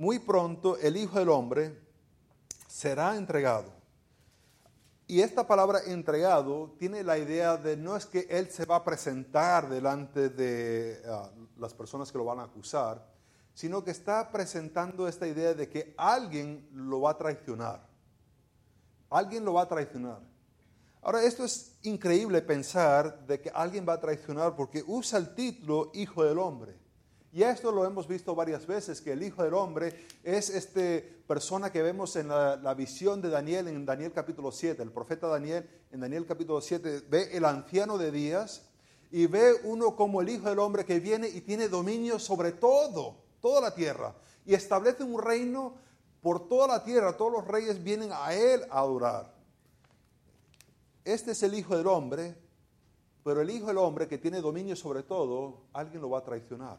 muy 0.00 0.18
pronto 0.18 0.78
el 0.78 0.96
Hijo 0.96 1.18
del 1.18 1.28
Hombre 1.28 1.78
será 2.66 3.16
entregado. 3.16 3.70
Y 5.06 5.20
esta 5.20 5.46
palabra 5.46 5.80
entregado 5.84 6.74
tiene 6.78 7.04
la 7.04 7.18
idea 7.18 7.58
de 7.58 7.76
no 7.76 7.94
es 7.98 8.06
que 8.06 8.26
Él 8.30 8.50
se 8.50 8.64
va 8.64 8.76
a 8.76 8.84
presentar 8.84 9.68
delante 9.68 10.30
de 10.30 11.02
ah, 11.06 11.30
las 11.58 11.74
personas 11.74 12.10
que 12.10 12.16
lo 12.16 12.24
van 12.24 12.38
a 12.38 12.44
acusar, 12.44 13.06
sino 13.54 13.84
que 13.84 13.90
está 13.90 14.30
presentando 14.30 15.06
esta 15.08 15.26
idea 15.26 15.54
de 15.54 15.68
que 15.68 15.94
alguien 15.96 16.68
lo 16.72 17.02
va 17.02 17.12
a 17.12 17.18
traicionar. 17.18 17.86
Alguien 19.10 19.44
lo 19.44 19.54
va 19.54 19.62
a 19.62 19.68
traicionar. 19.68 20.20
Ahora, 21.02 21.22
esto 21.24 21.44
es 21.44 21.76
increíble 21.82 22.42
pensar 22.42 23.26
de 23.26 23.40
que 23.40 23.50
alguien 23.50 23.86
va 23.88 23.94
a 23.94 24.00
traicionar 24.00 24.54
porque 24.54 24.84
usa 24.86 25.18
el 25.18 25.34
título 25.34 25.90
Hijo 25.94 26.24
del 26.24 26.38
Hombre. 26.38 26.76
Y 27.32 27.42
esto 27.42 27.70
lo 27.70 27.84
hemos 27.86 28.08
visto 28.08 28.34
varias 28.34 28.66
veces, 28.66 29.00
que 29.00 29.12
el 29.12 29.22
Hijo 29.22 29.44
del 29.44 29.54
Hombre 29.54 29.94
es 30.24 30.50
esta 30.50 31.06
persona 31.28 31.70
que 31.70 31.80
vemos 31.80 32.16
en 32.16 32.28
la, 32.28 32.74
visión 32.76 33.22
de 33.22 33.30
Daniel, 33.30 33.68
en 33.68 33.86
Daniel 33.86 34.12
capítulo 34.12 34.50
7. 34.50 34.82
El 34.82 34.90
profeta 34.90 35.28
Daniel, 35.28 35.68
en 35.92 36.00
Daniel 36.00 36.26
capítulo 36.26 36.60
7, 36.60 37.04
ve 37.08 37.28
el 37.32 37.44
anciano 37.44 37.98
de 37.98 38.10
días 38.10 38.66
y 39.12 39.26
ve 39.26 39.54
uno 39.62 39.94
como 39.94 40.20
el 40.20 40.28
Hijo 40.28 40.48
del 40.48 40.58
Hombre 40.58 40.84
que 40.84 40.98
viene 40.98 41.28
y 41.28 41.40
tiene 41.40 41.68
dominio 41.68 42.18
sobre 42.18 42.50
todo, 42.52 43.22
toda 43.40 43.60
la 43.60 43.74
tierra. 43.74 44.14
Y 44.44 44.54
establece 44.54 45.02
un 45.02 45.20
reino 45.20 45.74
por 46.20 46.48
toda 46.48 46.68
la 46.68 46.84
tierra. 46.84 47.16
Todos 47.16 47.32
los 47.32 47.46
reyes 47.46 47.82
vienen 47.82 48.10
a 48.12 48.34
él 48.34 48.62
a 48.70 48.80
adorar. 48.80 49.34
Este 51.04 51.32
es 51.32 51.42
el 51.42 51.54
Hijo 51.54 51.76
del 51.76 51.86
Hombre, 51.86 52.36
pero 53.24 53.40
el 53.40 53.50
Hijo 53.50 53.66
del 53.66 53.78
Hombre 53.78 54.06
que 54.06 54.18
tiene 54.18 54.40
dominio 54.40 54.76
sobre 54.76 55.02
todo, 55.02 55.62
alguien 55.72 56.02
lo 56.02 56.10
va 56.10 56.18
a 56.18 56.24
traicionar. 56.24 56.78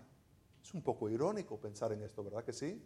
Es 0.63 0.73
un 0.73 0.81
poco 0.81 1.09
irónico 1.09 1.57
pensar 1.57 1.91
en 1.91 2.03
esto, 2.03 2.23
¿verdad 2.23 2.43
que 2.43 2.53
sí? 2.53 2.81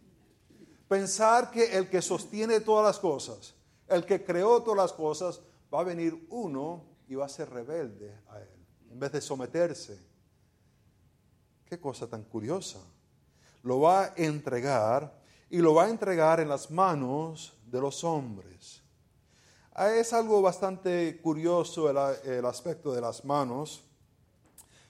Pensar 0.88 1.50
que 1.50 1.76
el 1.76 1.90
que 1.90 2.00
sostiene 2.00 2.60
todas 2.60 2.86
las 2.86 2.98
cosas, 2.98 3.54
el 3.88 4.04
que 4.06 4.24
creó 4.24 4.62
todas 4.62 4.78
las 4.78 4.92
cosas, 4.92 5.40
va 5.72 5.80
a 5.80 5.84
venir 5.84 6.26
uno 6.30 6.84
y 7.08 7.14
va 7.14 7.26
a 7.26 7.28
ser 7.28 7.50
rebelde 7.50 8.18
a 8.28 8.40
él, 8.40 8.48
en 8.90 8.98
vez 8.98 9.12
de 9.12 9.20
someterse. 9.20 9.98
Qué 11.66 11.78
cosa 11.78 12.06
tan 12.06 12.22
curiosa. 12.24 12.80
Lo 13.66 13.80
va 13.80 14.04
a 14.04 14.12
entregar 14.14 15.12
y 15.50 15.58
lo 15.58 15.74
va 15.74 15.86
a 15.86 15.90
entregar 15.90 16.38
en 16.38 16.48
las 16.48 16.70
manos 16.70 17.52
de 17.66 17.80
los 17.80 18.04
hombres. 18.04 18.80
Ah, 19.72 19.90
es 19.90 20.12
algo 20.12 20.40
bastante 20.40 21.20
curioso 21.20 21.90
el, 21.90 22.46
aspecto 22.46 22.92
de 22.92 23.00
las 23.00 23.24
manos 23.24 23.82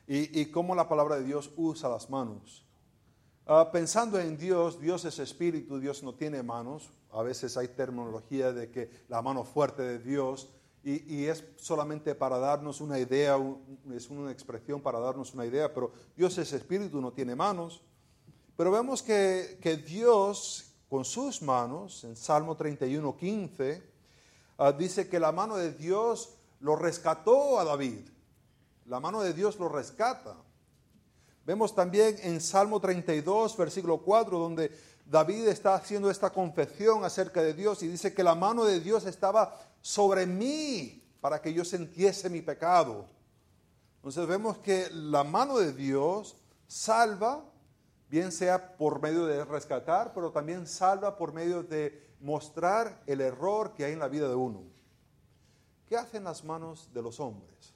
y, 0.07 0.45
cómo 0.51 0.75
la 0.75 0.87
palabra 0.87 1.17
de 1.17 1.25
Dios 1.25 1.51
usa 1.57 1.89
las 1.89 2.11
manos. 2.11 2.67
Ah, 3.47 3.71
pensando 3.73 4.21
en 4.21 4.37
Dios, 4.37 4.79
Dios 4.79 5.07
es 5.07 5.21
espíritu, 5.21 5.81
Dios 5.81 6.03
no 6.03 6.15
tiene 6.15 6.43
manos. 6.43 6.91
A 7.13 7.23
veces 7.23 7.57
hay 7.57 7.69
terminología 7.69 8.53
de 8.53 8.71
que 8.71 8.91
la 9.09 9.23
mano 9.23 9.45
fuerte 9.45 9.81
de 9.81 9.99
Dios 10.01 10.51
y, 10.85 11.25
es 11.25 11.45
solamente 11.57 12.15
para 12.15 12.39
darnos 12.39 12.83
una 12.83 12.99
idea, 12.99 13.39
es 13.95 14.11
una 14.11 14.31
expresión 14.31 14.83
para 14.83 15.01
darnos 15.01 15.33
una 15.33 15.47
idea, 15.47 15.73
pero 15.73 15.93
Dios 16.15 16.37
es 16.37 16.53
espíritu, 16.53 17.01
no 17.01 17.15
tiene 17.15 17.35
manos. 17.35 17.81
Pero 18.57 18.71
vemos 18.71 19.03
que, 19.03 19.85
Dios 19.87 20.73
con 20.89 21.05
sus 21.05 21.43
manos, 21.43 22.05
en 22.05 22.17
Salmo 22.17 22.57
31, 22.57 23.17
15, 23.17 23.83
ah, 24.59 24.73
dice 24.73 25.09
que 25.09 25.21
la 25.21 25.33
mano 25.33 25.57
de 25.57 25.73
Dios 25.73 26.31
lo 26.61 26.77
rescató 26.77 27.59
a 27.59 27.65
David. 27.65 28.09
La 28.87 29.01
mano 29.01 29.21
de 29.21 29.33
Dios 29.33 29.59
lo 29.59 29.69
rescata. 29.69 30.37
Vemos 31.45 31.75
también 31.75 32.17
en 32.23 32.41
Salmo 32.41 32.81
32, 32.81 33.57
versículo 33.57 33.99
4, 33.99 34.39
donde 34.39 34.71
David 35.05 35.47
está 35.49 35.75
haciendo 35.75 36.11
esta 36.11 36.31
confesión 36.31 37.05
acerca 37.05 37.43
de 37.43 37.55
Dios 37.55 37.83
y 37.83 37.89
dice 37.89 38.15
que 38.15 38.25
la 38.25 38.35
mano 38.35 38.65
de 38.65 38.81
Dios 38.81 39.07
estaba 39.07 39.57
sobre 39.81 40.27
mí 40.27 41.03
para 41.21 41.41
que 41.41 41.53
yo 41.53 41.65
sintiese 41.65 42.29
mi 42.31 42.43
pecado. 42.43 43.07
Entonces 43.97 44.27
vemos 44.27 44.59
que 44.59 44.89
la 44.91 45.25
mano 45.25 45.59
de 45.59 45.73
Dios 45.73 46.37
salva, 46.67 47.45
bien 48.09 48.33
sea 48.33 48.77
por 48.77 49.01
medio 49.01 49.27
de 49.27 49.45
rescatar, 49.45 50.13
pero 50.15 50.31
también 50.31 50.67
salva 50.67 51.17
por 51.17 51.33
medio 51.33 51.63
de 51.63 52.07
mostrar 52.21 53.03
el 53.07 53.21
error 53.21 53.73
que 53.73 53.85
hay 53.85 53.93
en 53.93 53.99
la 53.99 54.09
vida 54.09 54.29
de 54.29 54.35
uno. 54.35 54.63
¿Qué 55.89 55.97
hacen 55.97 56.25
las 56.25 56.45
manos 56.45 56.91
de 56.93 57.03
los 57.03 57.21
hombres? 57.21 57.75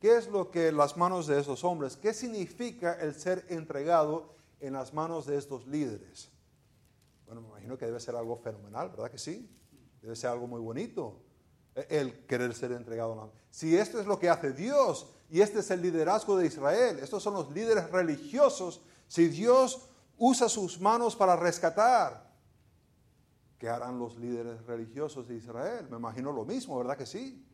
¿Qué 0.00 0.16
es 0.16 0.28
lo 0.28 0.50
que 0.50 0.72
las 0.72 0.96
manos 0.96 1.26
de 1.26 1.38
esos 1.38 1.62
hombres? 1.62 1.96
¿Qué 1.96 2.14
significa 2.14 2.94
el 2.94 3.14
ser 3.14 3.44
entregado 3.48 4.34
en 4.60 4.72
las 4.72 4.94
manos 4.94 5.26
de 5.26 5.36
estos 5.36 5.66
líderes? 5.66 6.30
Bueno, 7.26 7.42
me 7.42 7.48
imagino 7.48 7.76
que 7.76 7.86
debe 7.86 8.00
ser 8.00 8.16
algo 8.16 8.36
fenomenal, 8.36 8.88
¿verdad 8.88 9.10
que 9.10 9.18
sí? 9.18 9.48
Debe 10.00 10.16
ser 10.16 10.30
algo 10.30 10.46
muy 10.46 10.60
bonito 10.60 11.20
el 11.74 12.26
querer 12.26 12.54
ser 12.54 12.72
entregado. 12.72 13.32
Si 13.50 13.76
esto 13.76 14.00
es 14.00 14.06
lo 14.06 14.18
que 14.18 14.28
hace 14.28 14.52
Dios 14.52 15.08
y 15.30 15.40
este 15.40 15.60
es 15.60 15.70
el 15.70 15.82
liderazgo 15.82 16.36
de 16.36 16.46
Israel, 16.46 16.98
estos 17.00 17.22
son 17.22 17.34
los 17.34 17.50
líderes 17.50 17.90
religiosos 17.90 18.80
Si 19.06 19.26
Dios 19.28 19.88
usa 20.18 20.48
sus 20.48 20.80
manos 20.80 21.16
para 21.16 21.34
rescatar, 21.34 22.30
¿qué 23.58 23.68
harán 23.68 23.98
los 23.98 24.16
líderes 24.16 24.64
religiosos 24.66 25.26
de 25.26 25.36
Israel? 25.36 25.88
Me 25.90 25.96
imagino 25.96 26.32
lo 26.32 26.44
mismo, 26.44 26.78
¿verdad 26.78 26.96
que 26.96 27.06
sí? 27.06 27.44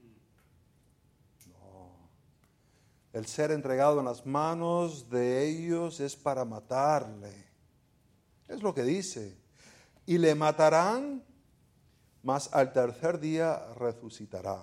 No. 1.46 2.10
El 3.12 3.26
ser 3.26 3.52
entregado 3.52 4.00
en 4.00 4.04
las 4.04 4.26
manos 4.26 5.08
de 5.08 5.48
ellos 5.48 6.00
es 6.00 6.14
para 6.14 6.44
matarle. 6.44 7.46
Es 8.48 8.62
lo 8.62 8.74
que 8.74 8.82
dice. 8.82 9.36
Y 10.04 10.18
le 10.18 10.34
matarán, 10.34 11.24
mas 12.26 12.52
al 12.52 12.72
tercer 12.72 13.20
día 13.20 13.72
resucitará. 13.76 14.60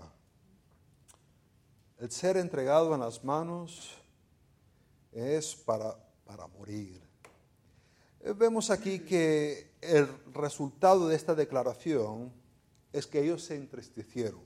El 1.98 2.12
ser 2.12 2.36
entregado 2.36 2.94
en 2.94 3.00
las 3.00 3.24
manos 3.24 3.98
es 5.14 5.56
para, 5.56 5.96
para 6.26 6.46
morir. 6.48 7.02
Eh, 8.20 8.34
vemos 8.34 8.70
aquí 8.70 9.00
que 9.00 9.78
el 9.80 10.10
resultado 10.34 11.08
de 11.08 11.16
esta 11.16 11.36
declaración 11.36 12.34
es 12.92 13.08
que 13.08 13.22
ellos 13.22 13.46
se 13.46 13.56
entristecieron. 13.56 14.44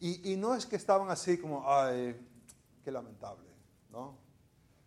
Y, 0.00 0.32
y 0.32 0.36
no 0.36 0.54
es 0.54 0.64
que 0.64 0.76
estaban 0.76 1.10
así 1.10 1.36
como, 1.36 1.70
ay, 1.70 2.18
qué 2.82 2.90
lamentable, 2.90 3.50
¿no? 3.90 4.16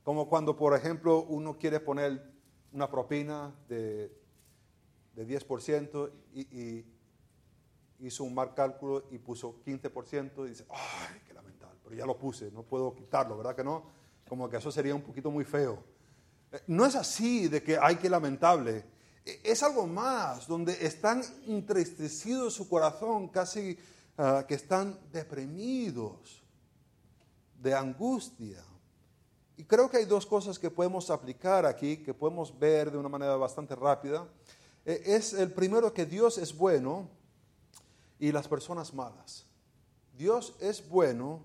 Como 0.03 0.27
cuando, 0.27 0.57
por 0.57 0.75
ejemplo, 0.75 1.21
uno 1.25 1.59
quiere 1.59 1.79
poner 1.79 2.27
una 2.71 2.89
propina 2.89 3.53
de, 3.69 4.11
de 5.17 5.27
10% 5.27 6.11
y, 6.33 6.41
y, 6.41 6.85
hizo 7.99 8.23
un 8.23 8.35
mal 8.35 8.53
cálculo 8.53 9.07
y 9.09 9.17
puso 9.17 9.63
15% 9.65 10.45
y 10.45 10.49
dice, 10.49 10.65
ay, 10.69 11.19
qué 11.25 11.33
lamentable, 11.33 11.79
pero 11.83 11.95
ya 11.95 12.05
lo 12.05 12.15
puse, 12.15 12.51
no 12.51 12.61
puedo 12.61 12.93
quitarlo, 12.93 13.35
¿verdad 13.35 13.55
que 13.55 13.63
no? 13.63 13.85
Como 14.29 14.47
que 14.47 14.57
eso 14.57 14.71
sería 14.71 14.93
un 14.93 15.01
poquito 15.01 15.31
muy 15.31 15.43
feo. 15.43 15.83
Eh, 16.51 16.61
no 16.67 16.85
es 16.85 16.95
así 16.95 17.47
de 17.47 17.63
que 17.63 17.75
hay 17.81 17.95
que 17.95 18.07
lamentable, 18.07 18.85
e, 19.25 19.41
es 19.43 19.63
algo 19.63 19.87
más, 19.87 20.47
donde 20.47 20.85
están 20.85 21.23
entristecidos 21.47 22.53
su 22.53 22.69
corazón, 22.69 23.29
casi 23.29 23.75
uh, 24.19 24.45
que 24.45 24.53
están 24.53 24.99
deprimidos, 25.11 26.43
de 27.59 27.73
angustia. 27.73 28.63
Y 29.55 29.63
creo 29.63 29.89
que 29.89 29.97
hay 29.97 30.05
dos 30.05 30.27
cosas 30.27 30.59
que 30.59 30.69
podemos 30.69 31.09
aplicar 31.09 31.65
aquí, 31.65 31.97
que 31.97 32.13
podemos 32.13 32.57
ver 32.59 32.91
de 32.91 32.99
una 32.99 33.09
manera 33.09 33.35
bastante 33.37 33.75
rápida. 33.75 34.27
E, 34.87 35.15
es 35.17 35.33
el 35.33 35.51
primero 35.51 35.93
que 35.93 36.05
Dios 36.05 36.37
es 36.37 36.57
bueno 36.57 37.09
y 38.17 38.31
las 38.31 38.47
personas 38.47 38.93
malas. 38.93 39.45
Dios 40.17 40.55
es 40.61 40.87
bueno 40.87 41.43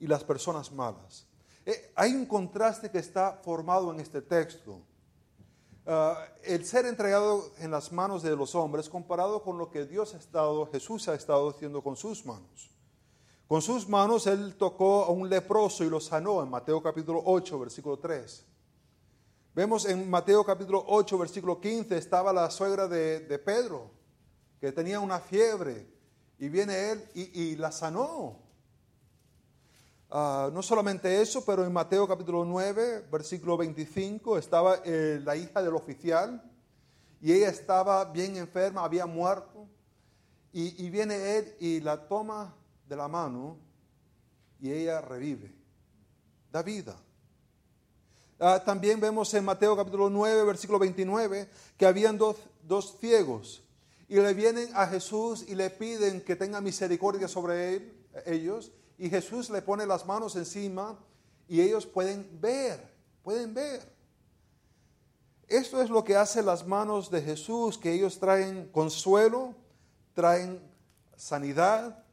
y 0.00 0.08
las 0.08 0.24
personas 0.24 0.72
malas. 0.72 1.26
Eh, 1.64 1.92
hay 1.94 2.14
un 2.14 2.26
contraste 2.26 2.90
que 2.90 2.98
está 2.98 3.40
formado 3.44 3.92
en 3.94 4.00
este 4.00 4.20
texto. 4.20 4.82
Uh, 5.86 6.14
el 6.42 6.66
ser 6.66 6.84
entregado 6.84 7.50
en 7.58 7.70
las 7.70 7.92
manos 7.92 8.22
de 8.22 8.36
los 8.36 8.54
hombres 8.54 8.90
comparado 8.90 9.42
con 9.42 9.56
lo 9.56 9.70
que 9.70 9.86
Dios 9.86 10.12
ha 10.14 10.18
estado, 10.18 10.66
Jesús 10.70 11.08
ha 11.08 11.14
estado 11.14 11.48
haciendo 11.48 11.82
con 11.82 11.96
sus 11.96 12.26
manos. 12.26 12.70
Con 13.46 13.62
sus 13.62 13.88
manos 13.88 14.26
él 14.26 14.56
tocó 14.56 15.04
a 15.04 15.10
un 15.10 15.30
leproso 15.30 15.84
y 15.84 15.88
lo 15.88 16.00
sanó 16.00 16.42
en 16.42 16.50
Mateo 16.50 16.82
capítulo 16.82 17.22
8, 17.24 17.58
versículo 17.58 17.98
3. 17.98 18.44
Vemos 19.58 19.86
en 19.86 20.08
Mateo 20.08 20.44
capítulo 20.44 20.84
8, 20.86 21.18
versículo 21.18 21.60
15, 21.60 21.98
estaba 21.98 22.32
la 22.32 22.48
suegra 22.48 22.86
de, 22.86 23.18
de 23.18 23.40
Pedro, 23.40 23.90
que 24.60 24.70
tenía 24.70 25.00
una 25.00 25.18
fiebre, 25.18 25.84
y 26.38 26.48
viene 26.48 26.92
él 26.92 27.04
y, 27.12 27.56
la 27.56 27.72
sanó. 27.72 28.38
Uh, 30.10 30.52
no 30.52 30.62
solamente 30.62 31.20
eso, 31.20 31.44
pero 31.44 31.66
en 31.66 31.72
Mateo 31.72 32.06
capítulo 32.06 32.44
9, 32.44 33.08
versículo 33.10 33.56
25, 33.56 34.38
estaba 34.38 34.76
eh, 34.84 35.20
la 35.24 35.34
hija 35.34 35.60
del 35.60 35.74
oficial, 35.74 36.40
y 37.20 37.32
ella 37.32 37.48
estaba 37.48 38.04
bien 38.04 38.36
enferma, 38.36 38.84
había 38.84 39.06
muerto, 39.06 39.66
y, 40.52 40.86
y 40.86 40.88
viene 40.88 41.36
él 41.36 41.56
y 41.58 41.80
la 41.80 42.06
toma 42.06 42.54
de 42.88 42.94
la 42.94 43.08
mano 43.08 43.58
y 44.60 44.70
ella 44.70 45.00
revive, 45.00 45.52
da 46.52 46.62
vida. 46.62 46.96
Ah, 48.40 48.62
también 48.64 49.00
vemos 49.00 49.34
en 49.34 49.44
Mateo 49.44 49.76
capítulo 49.76 50.08
9, 50.08 50.44
versículo 50.44 50.78
29, 50.78 51.48
que 51.76 51.86
habían 51.86 52.16
dos, 52.16 52.36
dos 52.62 52.96
ciegos 53.00 53.62
y 54.08 54.14
le 54.16 54.32
vienen 54.32 54.70
a 54.74 54.86
Jesús 54.86 55.44
y 55.46 55.54
le 55.54 55.70
piden 55.70 56.20
que 56.22 56.36
tenga 56.36 56.60
misericordia 56.60 57.26
sobre 57.28 57.74
él, 57.74 58.06
ellos 58.24 58.70
y 58.96 59.10
Jesús 59.10 59.50
le 59.50 59.60
pone 59.60 59.86
las 59.86 60.06
manos 60.06 60.36
encima 60.36 60.98
y 61.48 61.60
ellos 61.60 61.84
pueden 61.84 62.40
ver, 62.40 62.94
pueden 63.22 63.54
ver. 63.54 63.82
Esto 65.46 65.82
es 65.82 65.90
lo 65.90 66.04
que 66.04 66.16
hacen 66.16 66.46
las 66.46 66.66
manos 66.66 67.10
de 67.10 67.22
Jesús, 67.22 67.76
que 67.76 67.92
ellos 67.92 68.18
traen 68.18 68.68
consuelo, 68.68 69.54
traen 70.14 70.60
sanidad, 71.16 72.04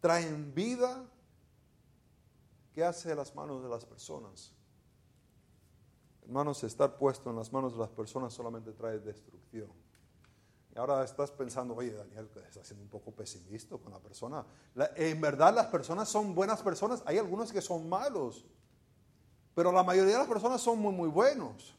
traen 0.00 0.54
vida. 0.54 1.04
¿Qué 2.72 2.84
hace 2.84 3.14
las 3.14 3.34
manos 3.34 3.62
de 3.62 3.68
las 3.68 3.84
personas? 3.84 4.52
Hermanos, 6.22 6.62
estar 6.64 6.96
puesto 6.96 7.30
en 7.30 7.36
las 7.36 7.52
manos 7.52 7.72
de 7.72 7.78
las 7.78 7.90
personas 7.90 8.32
solamente 8.32 8.72
trae 8.72 8.98
destrucción. 8.98 9.68
Y 10.74 10.78
ahora 10.78 11.04
estás 11.04 11.30
pensando, 11.30 11.74
oye, 11.74 11.92
Daniel, 11.92 12.30
estás 12.48 12.66
siendo 12.66 12.82
un 12.84 12.88
poco 12.88 13.10
pesimista 13.10 13.76
con 13.76 13.92
la 13.92 13.98
persona. 13.98 14.44
en 14.96 15.20
verdad 15.20 15.54
las 15.54 15.66
personas 15.66 16.08
son 16.08 16.34
buenas 16.34 16.62
personas. 16.62 17.02
Hay 17.04 17.18
algunos 17.18 17.52
que 17.52 17.60
son 17.60 17.88
malos. 17.88 18.44
Pero 19.54 19.70
la 19.70 19.82
mayoría 19.82 20.12
de 20.12 20.18
las 20.20 20.28
personas 20.28 20.62
son 20.62 20.78
muy, 20.78 20.92
muy 20.92 21.08
buenos. 21.08 21.76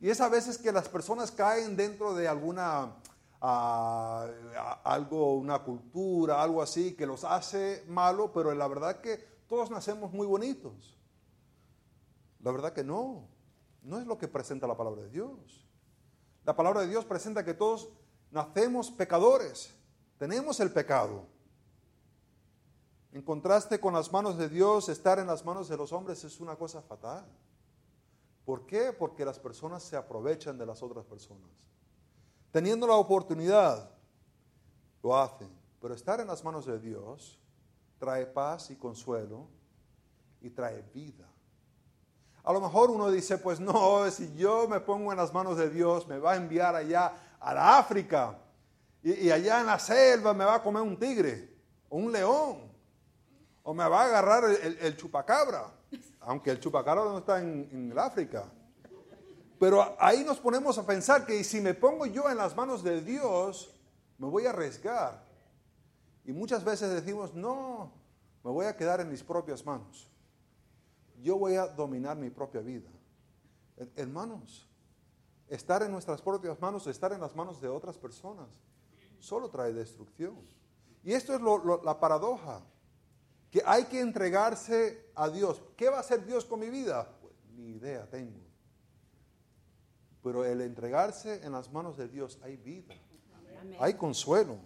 Y 0.00 0.08
es 0.10 0.20
a 0.20 0.28
veces 0.28 0.58
que 0.58 0.70
las 0.70 0.88
personas 0.88 1.32
caen 1.32 1.76
dentro 1.76 2.14
de 2.14 2.28
alguna 2.28 2.94
algo, 3.40 5.34
una 5.34 5.62
cultura, 5.62 6.42
algo 6.42 6.62
así, 6.62 6.94
que 6.94 7.06
los 7.06 7.24
hace 7.24 7.84
malo, 7.88 8.32
pero 8.32 8.54
la 8.54 8.66
verdad 8.68 9.00
que 9.00 9.18
todos 9.48 9.70
nacemos 9.70 10.12
muy 10.12 10.26
bonitos. 10.26 10.96
La 12.42 12.50
verdad 12.50 12.72
que 12.72 12.84
no, 12.84 13.28
no 13.86 13.98
es 13.98 14.06
lo 14.06 14.18
que 14.18 14.28
presenta 14.28 14.66
la 14.66 14.76
palabra 14.76 15.02
de 15.02 15.10
Dios. 15.10 15.66
La 16.44 16.54
palabra 16.54 16.82
de 16.82 16.88
Dios 16.88 17.04
presenta 17.04 17.44
que 17.44 17.54
todos 17.54 17.88
nacemos 18.30 18.90
pecadores, 18.90 19.74
tenemos 20.18 20.60
el 20.60 20.72
pecado. 20.72 21.26
En 23.12 23.22
contraste 23.22 23.80
con 23.80 23.94
las 23.94 24.12
manos 24.12 24.36
de 24.36 24.48
Dios, 24.48 24.88
estar 24.88 25.18
en 25.18 25.26
las 25.26 25.44
manos 25.44 25.68
de 25.68 25.76
los 25.76 25.92
hombres 25.92 26.22
es 26.24 26.38
una 26.40 26.56
cosa 26.56 26.82
fatal. 26.82 27.26
¿Por 28.44 28.66
qué? 28.66 28.92
Porque 28.92 29.24
las 29.24 29.38
personas 29.38 29.82
se 29.82 29.96
aprovechan 29.96 30.58
de 30.58 30.66
las 30.66 30.82
otras 30.82 31.04
personas 31.06 31.66
teniendo 32.56 32.86
la 32.86 32.94
oportunidad, 32.94 33.90
lo 35.02 35.14
hacen. 35.14 35.50
Pero 35.78 35.92
estar 35.92 36.20
en 36.20 36.26
las 36.26 36.42
manos 36.42 36.64
de 36.64 36.80
Dios 36.80 37.38
trae 37.98 38.24
paz 38.24 38.70
y 38.70 38.76
consuelo 38.76 39.46
y 40.40 40.48
trae 40.48 40.80
vida. 40.94 41.28
A 42.46 42.52
lo 42.52 42.60
mejor 42.60 42.92
uno 42.92 43.10
dice, 43.10 43.38
pues 43.38 43.58
no, 43.58 44.08
si 44.08 44.32
yo 44.36 44.68
me 44.68 44.78
pongo 44.78 45.10
en 45.10 45.18
las 45.18 45.34
manos 45.34 45.58
de 45.58 45.68
Dios, 45.68 46.06
me 46.06 46.16
va 46.16 46.34
a 46.34 46.36
enviar 46.36 46.76
allá 46.76 47.12
a 47.40 47.52
la 47.52 47.76
África 47.76 48.38
y, 49.02 49.28
allá 49.30 49.60
en 49.60 49.66
la 49.66 49.80
selva 49.80 50.32
me 50.32 50.44
va 50.44 50.54
a 50.54 50.62
comer 50.62 50.80
un 50.80 50.96
tigre 50.96 51.52
o 51.88 51.96
un 51.96 52.12
león 52.12 52.70
o 53.64 53.74
me 53.74 53.88
va 53.88 54.02
a 54.02 54.04
agarrar 54.06 54.44
el, 54.44 54.96
chupacabra, 54.96 55.72
aunque 56.20 56.52
el 56.52 56.60
chupacabra 56.60 57.02
no 57.02 57.18
está 57.18 57.40
en, 57.40 57.68
en 57.72 57.90
el 57.90 57.98
África. 57.98 58.44
Pero 59.58 59.96
ahí 59.98 60.22
nos 60.22 60.38
ponemos 60.38 60.78
a 60.78 60.86
pensar 60.86 61.26
que 61.26 61.42
si 61.42 61.60
me 61.60 61.74
pongo 61.74 62.06
yo 62.06 62.30
en 62.30 62.36
las 62.36 62.54
manos 62.54 62.84
de 62.84 63.00
Dios, 63.00 63.74
me 64.18 64.28
voy 64.28 64.46
a 64.46 64.50
arriesgar. 64.50 65.20
Y 66.24 66.30
muchas 66.30 66.62
veces 66.62 66.90
decimos, 66.90 67.34
no, 67.34 67.90
me 68.44 68.52
voy 68.52 68.66
a 68.66 68.76
quedar 68.76 69.00
en 69.00 69.10
mis 69.10 69.24
propias 69.24 69.66
manos. 69.66 70.08
Yo 71.22 71.38
voy 71.38 71.54
a 71.54 71.66
dominar 71.66 72.16
mi 72.16 72.30
propia 72.30 72.60
vida. 72.60 72.90
Hermanos, 73.94 74.68
estar 75.48 75.82
en 75.82 75.90
nuestras 75.90 76.22
propias 76.22 76.60
manos, 76.60 76.86
estar 76.86 77.12
en 77.12 77.20
las 77.20 77.34
manos 77.36 77.60
de 77.60 77.68
otras 77.68 77.98
personas, 77.98 78.48
solo 79.18 79.48
trae 79.50 79.72
destrucción. 79.72 80.36
Y 81.02 81.12
esto 81.12 81.34
es 81.34 81.40
la 81.84 82.00
paradoja, 82.00 82.62
que 83.50 83.62
hay 83.64 83.84
que 83.84 84.00
entregarse 84.00 85.10
a 85.14 85.28
Dios. 85.28 85.62
¿Qué 85.76 85.88
va 85.88 85.98
a 85.98 86.00
hacer 86.00 86.24
Dios 86.26 86.44
con 86.44 86.60
mi 86.60 86.68
vida? 86.68 87.08
Pues, 87.20 87.32
ni 87.54 87.76
idea 87.76 88.08
tengo. 88.10 88.40
Pero 90.22 90.44
el 90.44 90.60
entregarse 90.60 91.44
en 91.44 91.52
las 91.52 91.72
manos 91.72 91.96
de 91.96 92.08
Dios 92.08 92.38
hay 92.42 92.56
vida, 92.56 92.94
hay 93.78 93.94
consuelo. 93.94 94.58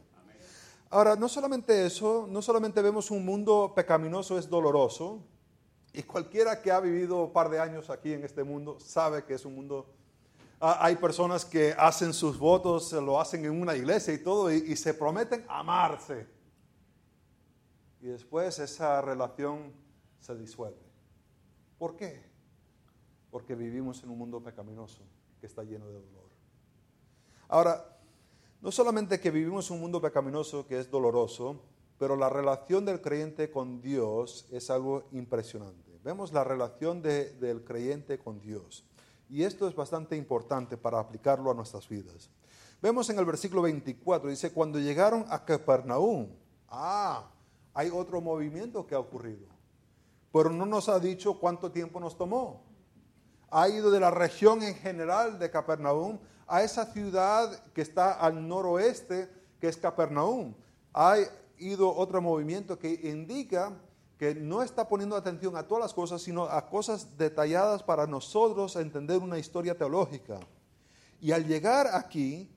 Ahora, 0.88 1.14
no 1.14 1.28
solamente 1.28 1.86
eso, 1.86 2.26
no 2.28 2.42
solamente 2.42 2.82
vemos 2.82 3.10
un 3.10 3.24
mundo 3.24 3.72
pecaminoso, 3.76 4.38
es 4.38 4.48
doloroso, 4.48 5.22
y 5.92 6.03
cualquiera 6.03 6.61
que 6.61 6.70
ha 6.70 6.81
vivido 6.81 7.24
un 7.24 7.33
par 7.33 7.50
de 7.50 7.59
años 7.59 7.90
aquí 7.90 8.12
en 8.12 8.24
este 8.24 8.44
mundo 8.44 8.79
sabe 8.81 9.24
que 9.24 9.35
es 9.35 9.44
un 9.44 9.55
mundo... 9.55 9.87
hay 10.61 10.96
personas 10.96 11.44
que 11.44 11.74
hacen 11.76 12.12
sus 12.12 12.38
votos, 12.38 12.92
lo 12.92 13.20
hacen 13.20 13.44
en 13.44 13.61
una 13.61 13.74
iglesia 13.74 14.14
y 14.14 14.18
todo, 14.18 14.53
y, 14.53 14.57
y 14.57 14.76
se 14.76 14.94
prometen 14.94 15.44
amarse. 15.48 16.26
Y 18.00 18.07
después 18.07 18.59
esa 18.59 19.00
relación 19.03 19.72
se 20.20 20.37
disuelve. 20.37 20.79
¿Por 21.79 21.96
qué? 21.96 22.31
porque 23.31 23.55
vivimos 23.55 24.03
en 24.03 24.11
un 24.11 24.18
mundo 24.18 24.42
pecaminoso 24.42 25.03
que 25.40 25.46
está 25.46 25.62
lleno 25.62 25.87
de 25.87 25.94
dolor. 25.94 26.29
Ahora, 27.48 27.98
no 28.61 28.70
solamente 28.70 29.20
que 29.20 29.31
vivimos 29.31 29.70
un 29.70 29.81
mundo 29.81 30.00
pecaminoso 30.00 30.66
que 30.66 30.79
es 30.79 30.90
doloroso, 30.90 31.62
pero 32.00 32.16
la 32.16 32.30
relación 32.30 32.86
del 32.86 33.02
creyente 33.02 33.50
con 33.50 33.82
Dios 33.82 34.46
es 34.50 34.70
algo 34.70 35.04
impresionante. 35.12 36.00
Vemos 36.02 36.32
la 36.32 36.42
relación 36.44 37.02
del 37.02 37.62
creyente 37.62 38.18
con 38.18 38.40
Dios. 38.40 38.86
Y 39.28 39.42
esto 39.42 39.68
es 39.68 39.74
bastante 39.74 40.16
importante 40.16 40.78
para 40.78 40.98
aplicarlo 40.98 41.50
a 41.50 41.54
nuestras 41.54 41.86
vidas. 41.90 42.30
Vemos 42.80 43.10
en 43.10 43.18
el 43.18 43.26
versículo 43.26 43.60
24, 43.60 44.30
dice, 44.30 44.50
cuando 44.50 44.78
llegaron 44.78 45.26
a 45.28 45.44
Capernaum, 45.44 46.28
ah, 46.68 47.30
hay 47.74 47.90
otro 47.90 48.22
movimiento 48.22 48.86
que 48.86 48.94
ha 48.94 48.98
ocurrido, 48.98 49.46
pero 50.32 50.48
no 50.48 50.64
nos 50.64 50.88
ha 50.88 50.98
dicho 50.98 51.38
cuánto 51.38 51.70
tiempo 51.70 52.00
nos 52.00 52.16
tomó. 52.16 52.62
Ha 53.50 53.68
ido 53.68 53.90
de 53.90 54.00
la 54.00 54.10
región 54.10 54.62
en 54.62 54.74
general 54.74 55.38
de 55.38 55.50
Capernaum 55.50 56.18
a 56.46 56.62
esa 56.62 56.86
ciudad 56.94 57.62
que 57.74 57.82
está 57.82 58.14
al 58.14 58.48
noroeste, 58.48 59.28
que 59.60 59.68
es 59.68 59.76
Capernaum. 59.76 60.54
Ha 60.94 61.18
ido 61.61 61.94
otro 61.94 62.20
movimiento 62.20 62.79
que 62.79 62.92
indica 63.05 63.77
que 64.18 64.35
no 64.35 64.62
está 64.62 64.87
poniendo 64.87 65.16
atención 65.16 65.57
a 65.57 65.66
todas 65.66 65.83
las 65.83 65.94
cosas, 65.94 66.20
sino 66.20 66.44
a 66.44 66.68
cosas 66.68 67.16
detalladas 67.16 67.83
para 67.83 68.07
nosotros 68.07 68.77
entender 68.77 69.18
una 69.18 69.38
historia 69.38 69.79
teológica. 69.79 70.40
Y 71.20 71.33
al 71.33 71.46
llegar 71.46 71.87
aquí, 71.94 72.51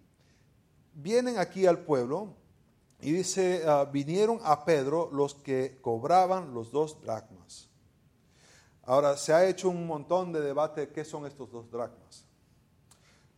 vienen 0.94 1.38
aquí 1.38 1.66
al 1.66 1.80
pueblo 1.80 2.36
y 3.00 3.12
dice, 3.13 3.63
ah, 3.66 3.86
vinieron 3.86 4.39
a 4.44 4.66
Pedro 4.66 5.10
los 5.12 5.36
que 5.36 5.80
cobraban 5.82 6.54
los 6.54 6.72
dos 6.72 7.02
dracmas. 7.02 7.70
Ahora, 8.84 9.16
se 9.16 9.34
ha 9.34 9.48
hecho 9.48 9.70
un 9.70 9.88
montón 9.88 10.34
de 10.34 10.42
debate 10.42 10.89
qué 10.89 11.06
son 11.06 11.26
estos 11.26 11.50
dos 11.50 11.72
dracmas. 11.72 12.26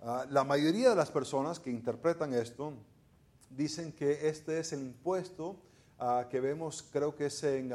Ah, 0.01 0.25
la 0.29 0.43
mayoría 0.43 0.89
de 0.89 0.95
las 0.95 1.11
personas 1.11 1.59
que 1.59 1.69
interpretan 1.69 2.33
esto 2.33 2.73
dicen 3.49 3.91
que 3.91 4.27
este 4.27 4.59
es 4.59 4.73
el 4.73 4.81
impuesto 4.81 5.57
ah, 5.99 6.27
que 6.29 6.39
vemos, 6.39 6.83
creo 6.91 7.15
que 7.15 7.27
es 7.27 7.43
en 7.43 7.73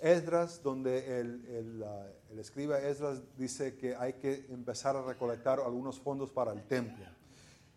Esdras, 0.00 0.62
donde 0.62 1.20
el, 1.20 1.46
el, 1.46 1.84
el 2.30 2.38
escriba 2.38 2.78
Esdras 2.78 3.20
dice 3.36 3.76
que 3.76 3.94
hay 3.94 4.14
que 4.14 4.46
empezar 4.50 4.96
a 4.96 5.02
recolectar 5.02 5.60
algunos 5.60 5.98
fondos 5.98 6.30
para 6.30 6.52
el 6.52 6.62
templo. 6.64 7.04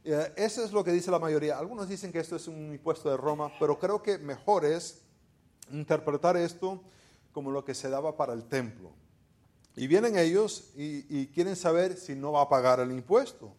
Eh, 0.05 0.33
eso 0.35 0.63
es 0.63 0.71
lo 0.73 0.83
que 0.83 0.91
dice 0.91 1.11
la 1.11 1.19
mayoría. 1.19 1.57
Algunos 1.57 1.87
dicen 1.87 2.11
que 2.11 2.19
esto 2.19 2.35
es 2.35 2.47
un 2.47 2.73
impuesto 2.73 3.09
de 3.09 3.17
Roma, 3.17 3.51
pero 3.59 3.79
creo 3.79 4.01
que 4.03 4.17
mejor 4.17 4.65
es 4.65 5.01
interpretar 5.71 6.35
esto 6.35 6.81
como 7.31 7.51
lo 7.51 7.63
que 7.63 7.73
se 7.73 7.89
daba 7.89 8.17
para 8.17 8.33
el 8.33 8.43
templo. 8.43 8.91
Y 9.75 9.87
vienen 9.87 10.17
ellos 10.17 10.71
y, 10.75 11.27
quieren 11.27 11.55
saber 11.55 11.97
si 11.97 12.15
no 12.15 12.33
va 12.33 12.43
a 12.43 12.49
pagar 12.49 12.79
el 12.79 12.91
impuesto. 12.91 13.55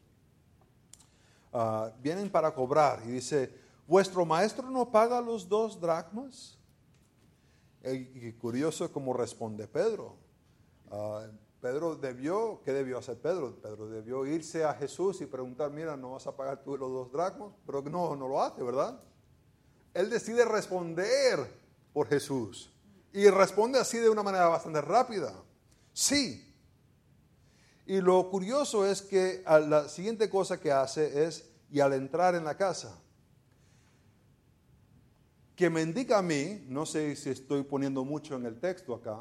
Ah, 1.56 1.92
vienen 2.02 2.28
para 2.30 2.52
cobrar 2.52 3.00
y 3.06 3.12
dice, 3.12 3.54
¿vuestro 3.86 4.26
maestro 4.26 4.68
no 4.68 4.90
paga 4.90 5.20
los 5.20 5.48
dos 5.48 5.80
dracmas? 5.80 6.58
Y, 7.84 8.32
curioso 8.32 8.92
cómo 8.92 9.12
responde 9.12 9.68
Pedro. 9.68 10.16
Ah, 10.90 11.28
Pedro 11.60 11.94
debió, 11.94 12.60
¿qué 12.64 12.72
debió 12.72 12.98
hacer 12.98 13.20
Pedro? 13.20 13.54
Pedro 13.62 13.88
debió 13.88 14.26
irse 14.26 14.64
a 14.64 14.74
Jesús 14.74 15.20
y 15.20 15.26
preguntar, 15.26 15.70
mira, 15.70 15.96
no 15.96 16.10
vas 16.10 16.26
a 16.26 16.36
pagar 16.36 16.64
tú 16.64 16.76
los 16.76 16.90
dos 16.90 17.12
dracmos, 17.12 17.54
pero 17.64 17.82
no, 17.82 18.16
no 18.16 18.26
lo 18.26 18.42
hace, 18.42 18.60
¿verdad? 18.64 19.00
Él 19.94 20.10
decide 20.10 20.44
responder 20.44 21.38
por 21.92 22.08
Jesús 22.08 22.72
y 23.12 23.30
responde 23.30 23.78
así 23.78 23.98
de 23.98 24.10
una 24.10 24.24
manera 24.24 24.48
bastante 24.48 24.80
rápida. 24.80 25.32
Sí. 25.92 26.52
Y 27.86 28.00
lo 28.00 28.30
curioso 28.30 28.86
es 28.86 29.02
que 29.02 29.42
la 29.44 29.88
siguiente 29.88 30.30
cosa 30.30 30.58
que 30.58 30.72
hace 30.72 31.24
es, 31.24 31.50
y 31.70 31.80
al 31.80 31.92
entrar 31.92 32.34
en 32.34 32.44
la 32.44 32.56
casa, 32.56 32.98
que 35.54 35.68
me 35.70 35.82
indica 35.82 36.18
a 36.18 36.22
mí, 36.22 36.64
no 36.68 36.86
sé 36.86 37.14
si 37.14 37.30
estoy 37.30 37.62
poniendo 37.62 38.04
mucho 38.04 38.36
en 38.36 38.46
el 38.46 38.58
texto 38.58 38.94
acá, 38.94 39.20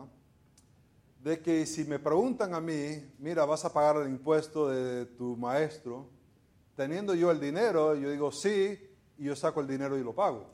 de 1.19 1.41
que 1.41 1.65
si 1.65 1.83
me 1.83 1.99
preguntan 1.99 2.53
a 2.53 2.61
mí, 2.61 3.13
mira, 3.19 3.45
vas 3.45 3.65
a 3.65 3.71
pagar 3.71 3.97
el 3.97 4.09
impuesto 4.09 4.69
de 4.69 5.05
tu 5.05 5.37
maestro, 5.37 6.09
teniendo 6.75 7.13
yo 7.15 7.31
el 7.31 7.39
dinero, 7.39 7.95
yo 7.95 8.09
digo 8.09 8.31
sí, 8.31 8.79
y 9.17 9.25
yo 9.25 9.35
saco 9.35 9.61
el 9.61 9.67
dinero 9.67 9.97
y 9.97 10.03
lo 10.03 10.15
pago. 10.15 10.49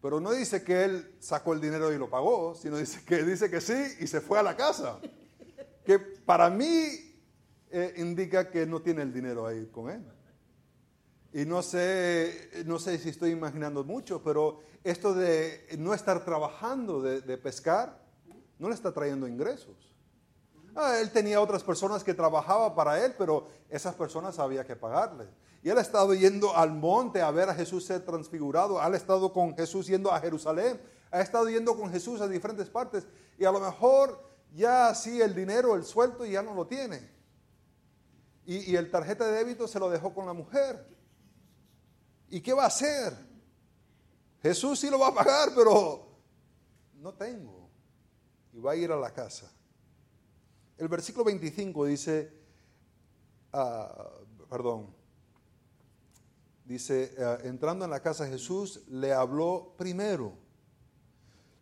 Pero 0.00 0.20
no 0.20 0.32
dice 0.32 0.62
que 0.64 0.84
él 0.84 1.16
sacó 1.18 1.52
el 1.52 1.60
dinero 1.60 1.92
y 1.92 1.98
lo 1.98 2.08
pagó, 2.08 2.54
sino 2.54 2.78
dice 2.78 3.04
que 3.04 3.22
dice 3.22 3.50
que 3.50 3.60
sí 3.60 3.96
y 4.00 4.06
se 4.06 4.20
fue 4.20 4.38
a 4.38 4.42
la 4.42 4.56
casa. 4.56 4.98
Para 6.24 6.50
mí 6.50 7.14
eh, 7.70 7.94
indica 7.98 8.50
que 8.50 8.66
no 8.66 8.82
tiene 8.82 9.02
el 9.02 9.12
dinero 9.12 9.46
ahí 9.46 9.66
con 9.66 9.90
él. 9.90 10.04
Y 11.32 11.44
no 11.44 11.62
sé, 11.62 12.50
no 12.66 12.78
sé 12.78 12.98
si 12.98 13.10
estoy 13.10 13.30
imaginando 13.30 13.84
mucho, 13.84 14.22
pero 14.22 14.60
esto 14.82 15.14
de 15.14 15.66
no 15.78 15.94
estar 15.94 16.24
trabajando, 16.24 17.00
de 17.00 17.38
pescar, 17.38 18.02
no 18.58 18.68
le 18.68 18.74
está 18.74 18.92
trayendo 18.92 19.28
ingresos. 19.28 19.90
Ah, 20.74 20.98
él 21.00 21.10
tenía 21.10 21.40
otras 21.40 21.64
personas 21.64 22.04
que 22.04 22.14
trabajaban 22.14 22.74
para 22.74 23.04
él, 23.04 23.14
pero 23.18 23.48
esas 23.68 23.94
personas 23.94 24.38
había 24.38 24.64
que 24.64 24.76
pagarle. 24.76 25.26
Y 25.62 25.68
él 25.68 25.78
ha 25.78 25.80
estado 25.80 26.14
yendo 26.14 26.56
al 26.56 26.72
monte 26.72 27.20
a 27.20 27.30
ver 27.30 27.48
a 27.48 27.54
Jesús 27.54 27.84
ser 27.84 28.04
transfigurado. 28.04 28.80
Ha 28.80 28.88
estado 28.96 29.32
con 29.32 29.54
Jesús 29.56 29.86
yendo 29.86 30.12
a 30.12 30.20
Jerusalén. 30.20 30.80
Ha 31.10 31.20
estado 31.20 31.50
yendo 31.50 31.76
con 31.76 31.90
Jesús 31.90 32.20
a 32.20 32.28
diferentes 32.28 32.70
partes. 32.70 33.06
Y 33.38 33.44
a 33.44 33.52
lo 33.52 33.60
mejor 33.60 34.22
ya 34.54 34.88
así 34.88 35.20
el 35.20 35.34
dinero, 35.34 35.74
el 35.74 35.84
sueldo 35.84 36.24
ya 36.26 36.42
no 36.42 36.54
lo 36.54 36.66
tiene. 36.66 37.08
Y, 38.46 38.72
y 38.72 38.76
el 38.76 38.90
tarjeta 38.90 39.26
de 39.26 39.38
débito 39.38 39.68
se 39.68 39.78
lo 39.78 39.90
dejó 39.90 40.12
con 40.12 40.26
la 40.26 40.32
mujer. 40.32 40.86
¿Y 42.28 42.40
qué 42.40 42.52
va 42.52 42.64
a 42.64 42.68
hacer? 42.68 43.16
Jesús 44.42 44.78
sí 44.78 44.90
lo 44.90 44.98
va 44.98 45.08
a 45.08 45.14
pagar, 45.14 45.50
pero 45.54 46.06
no 46.94 47.14
tengo 47.14 47.60
y 48.52 48.60
va 48.60 48.72
a 48.72 48.76
ir 48.76 48.90
a 48.90 48.96
la 48.96 49.12
casa. 49.12 49.50
El 50.76 50.88
versículo 50.88 51.24
25 51.24 51.86
dice, 51.86 52.32
ah, 53.52 54.10
perdón, 54.48 54.94
dice, 56.64 57.14
ah, 57.18 57.38
entrando 57.42 57.84
en 57.84 57.90
la 57.90 58.00
casa 58.00 58.26
Jesús 58.26 58.82
le 58.88 59.12
habló 59.12 59.74
primero. 59.76 60.32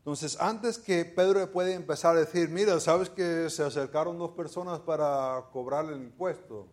Entonces, 0.09 0.41
antes 0.41 0.79
que 0.79 1.05
Pedro 1.05 1.53
puede 1.53 1.75
empezar 1.75 2.17
a 2.17 2.21
decir, 2.21 2.49
mira, 2.49 2.81
sabes 2.81 3.11
que 3.11 3.51
se 3.51 3.63
acercaron 3.63 4.17
dos 4.17 4.31
personas 4.31 4.81
para 4.81 5.45
cobrar 5.53 5.85
el 5.85 6.01
impuesto, 6.01 6.67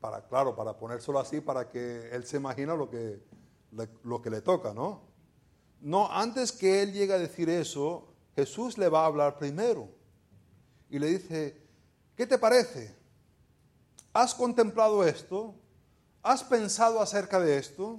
para, 0.00 0.24
claro, 0.24 0.54
para 0.54 0.78
ponérselo 0.78 1.18
así, 1.18 1.40
para 1.40 1.68
que 1.68 2.08
él 2.12 2.24
se 2.24 2.36
imagina 2.36 2.76
lo 2.76 2.88
que, 2.88 3.20
lo 4.04 4.22
que 4.22 4.30
le 4.30 4.40
toca, 4.40 4.72
¿no? 4.72 5.02
No, 5.80 6.12
antes 6.12 6.52
que 6.52 6.80
él 6.80 6.92
llegue 6.92 7.12
a 7.12 7.18
decir 7.18 7.50
eso, 7.50 8.06
Jesús 8.36 8.78
le 8.78 8.88
va 8.88 9.02
a 9.02 9.06
hablar 9.06 9.36
primero 9.36 9.88
y 10.90 11.00
le 11.00 11.08
dice, 11.08 11.60
¿qué 12.14 12.24
te 12.24 12.38
parece? 12.38 12.94
¿Has 14.12 14.32
contemplado 14.32 15.02
esto? 15.02 15.56
¿Has 16.22 16.44
pensado 16.44 17.00
acerca 17.00 17.40
de 17.40 17.58
esto? 17.58 17.98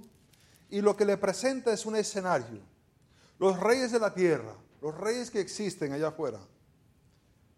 Y 0.70 0.80
lo 0.80 0.96
que 0.96 1.04
le 1.04 1.18
presenta 1.18 1.74
es 1.74 1.86
un 1.86 1.98
escenario. 1.98 2.79
Los 3.40 3.58
reyes 3.58 3.94
de 3.94 4.00
la 4.00 4.14
tierra, 4.14 4.54
los 4.82 4.96
reyes 4.96 5.32
que 5.32 5.40
existen 5.40 5.94
allá 5.94 6.10
afuera, 6.10 6.40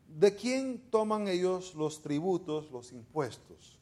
¿de 0.08 0.36
quién 0.36 0.80
toman 0.92 1.28
ellos 1.28 1.74
los 1.74 2.04
tributos, 2.04 2.70
los 2.72 2.92
impuestos? 2.94 3.80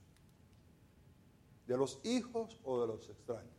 ¿De 1.67 1.77
los 1.77 1.99
hijos 2.03 2.59
o 2.63 2.79
de 2.81 2.87
los 2.87 3.09
extraños? 3.09 3.53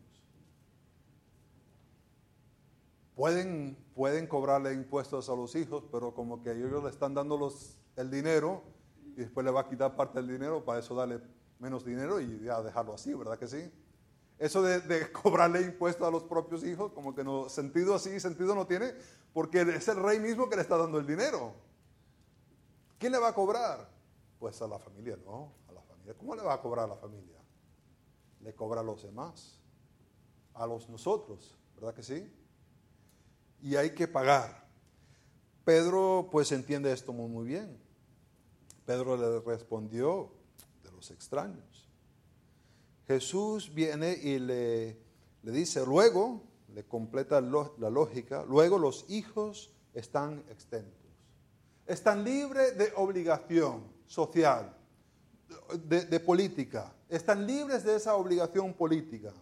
Pueden, 3.14 3.76
pueden 3.94 4.26
cobrarle 4.26 4.72
impuestos 4.72 5.28
a 5.28 5.36
los 5.36 5.54
hijos, 5.54 5.84
pero 5.92 6.14
como 6.14 6.42
que 6.42 6.52
ellos 6.52 6.82
le 6.82 6.88
están 6.88 7.12
dando 7.12 7.52
el 7.96 8.10
dinero 8.10 8.62
y 9.04 9.20
después 9.20 9.44
le 9.44 9.52
va 9.52 9.60
a 9.60 9.68
quitar 9.68 9.94
parte 9.94 10.18
del 10.18 10.28
dinero, 10.28 10.64
para 10.64 10.80
eso 10.80 10.94
darle 10.94 11.20
menos 11.58 11.84
dinero 11.84 12.18
y 12.20 12.40
ya 12.40 12.62
dejarlo 12.62 12.94
así, 12.94 13.12
¿verdad 13.12 13.38
que 13.38 13.46
sí? 13.46 13.70
Eso 14.40 14.62
de, 14.62 15.12
cobrarle 15.22 15.60
impuestos 15.62 16.04
a 16.08 16.10
los 16.10 16.24
propios 16.24 16.64
hijos, 16.64 16.90
como 16.92 17.14
que 17.14 17.22
no, 17.22 17.48
sentido 17.48 17.94
así, 17.94 18.18
sentido 18.18 18.56
no 18.56 18.66
tiene, 18.66 18.92
porque 19.32 19.60
es 19.60 19.86
el 19.86 20.02
rey 20.02 20.18
mismo 20.18 20.48
que 20.50 20.56
le 20.56 20.62
está 20.62 20.76
dando 20.76 20.98
el 20.98 21.06
dinero. 21.06 21.54
¿Quién 22.98 23.12
le 23.12 23.18
va 23.18 23.28
a 23.28 23.34
cobrar? 23.34 23.88
Pues 24.40 24.60
a 24.60 24.66
la 24.66 24.80
familia, 24.80 25.16
no, 25.24 25.52
a 25.68 25.72
la 25.72 25.82
familia. 25.82 26.14
¿Cómo 26.14 26.34
le 26.34 26.42
va 26.42 26.54
a 26.54 26.60
cobrar 26.60 26.86
a 26.86 26.88
la 26.88 26.96
familia? 26.96 27.38
Le 28.40 28.52
cobra 28.56 28.80
a 28.80 28.84
los 28.84 29.04
demás, 29.04 29.60
a 30.54 30.66
los 30.66 30.88
nosotros, 30.88 31.56
¿verdad 31.76 31.94
que 31.94 32.02
sí? 32.02 32.40
y 33.62 33.76
hay 33.76 33.90
que 33.90 34.08
pagar. 34.08 34.66
Pedro 35.64 36.28
pues 36.30 36.52
entiende 36.52 36.92
esto 36.92 37.12
muy, 37.12 37.28
muy 37.28 37.46
bien. 37.46 37.78
Pedro 38.86 39.16
le 39.16 39.40
respondió 39.40 40.32
de 40.82 40.90
los 40.92 41.10
extraños. 41.10 41.64
Jesús 43.10 43.74
viene 43.74 44.12
y 44.12 44.38
le, 44.38 44.96
le 45.42 45.50
dice, 45.50 45.84
luego, 45.84 46.44
le 46.72 46.84
completa 46.84 47.40
la 47.40 47.90
lógica, 47.90 48.44
luego 48.48 48.78
los 48.78 49.04
hijos 49.08 49.72
están 49.94 50.44
extentos. 50.48 51.10
están 51.88 52.22
libres 52.22 52.78
de 52.78 52.92
obligación 52.94 53.82
social, 54.06 54.76
de, 55.88 56.04
de 56.04 56.20
política, 56.20 56.94
están 57.08 57.48
libres 57.48 57.82
de 57.82 57.96
esa 57.96 58.14
obligación 58.14 58.72
política, 58.74 59.32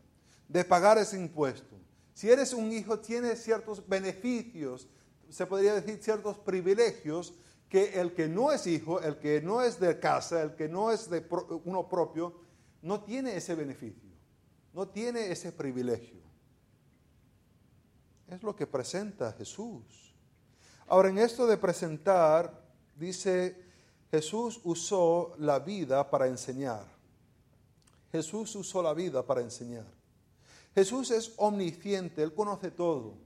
de 0.48 0.64
pagar 0.64 0.96
ese 0.96 1.18
impuesto. 1.18 1.76
Si 2.14 2.30
eres 2.30 2.54
un 2.54 2.72
hijo, 2.72 2.98
tienes 3.00 3.42
ciertos 3.42 3.86
beneficios, 3.86 4.88
se 5.28 5.44
podría 5.44 5.74
decir 5.74 6.02
ciertos 6.02 6.38
privilegios 6.38 7.34
que 7.68 8.00
el 8.00 8.14
que 8.14 8.28
no 8.28 8.50
es 8.50 8.66
hijo, 8.66 9.02
el 9.02 9.18
que 9.18 9.42
no 9.42 9.60
es 9.60 9.78
de 9.78 10.00
casa, 10.00 10.40
el 10.42 10.54
que 10.54 10.70
no 10.70 10.90
es 10.90 11.10
de 11.10 11.22
uno 11.66 11.86
propio, 11.86 12.47
no 12.82 13.00
tiene 13.02 13.36
ese 13.36 13.54
beneficio, 13.54 14.10
no 14.72 14.88
tiene 14.88 15.30
ese 15.30 15.52
privilegio. 15.52 16.20
Es 18.28 18.42
lo 18.42 18.54
que 18.54 18.66
presenta 18.66 19.32
Jesús. 19.32 20.14
Ahora, 20.86 21.08
en 21.08 21.18
esto 21.18 21.46
de 21.46 21.56
presentar, 21.56 22.62
dice, 22.94 23.64
Jesús 24.10 24.60
usó 24.64 25.34
la 25.38 25.58
vida 25.58 26.08
para 26.10 26.26
enseñar. 26.26 26.86
Jesús 28.12 28.54
usó 28.54 28.82
la 28.82 28.94
vida 28.94 29.24
para 29.24 29.40
enseñar. 29.40 29.86
Jesús 30.74 31.10
es 31.10 31.34
omnisciente, 31.36 32.22
Él 32.22 32.34
conoce 32.34 32.70
todo. 32.70 33.16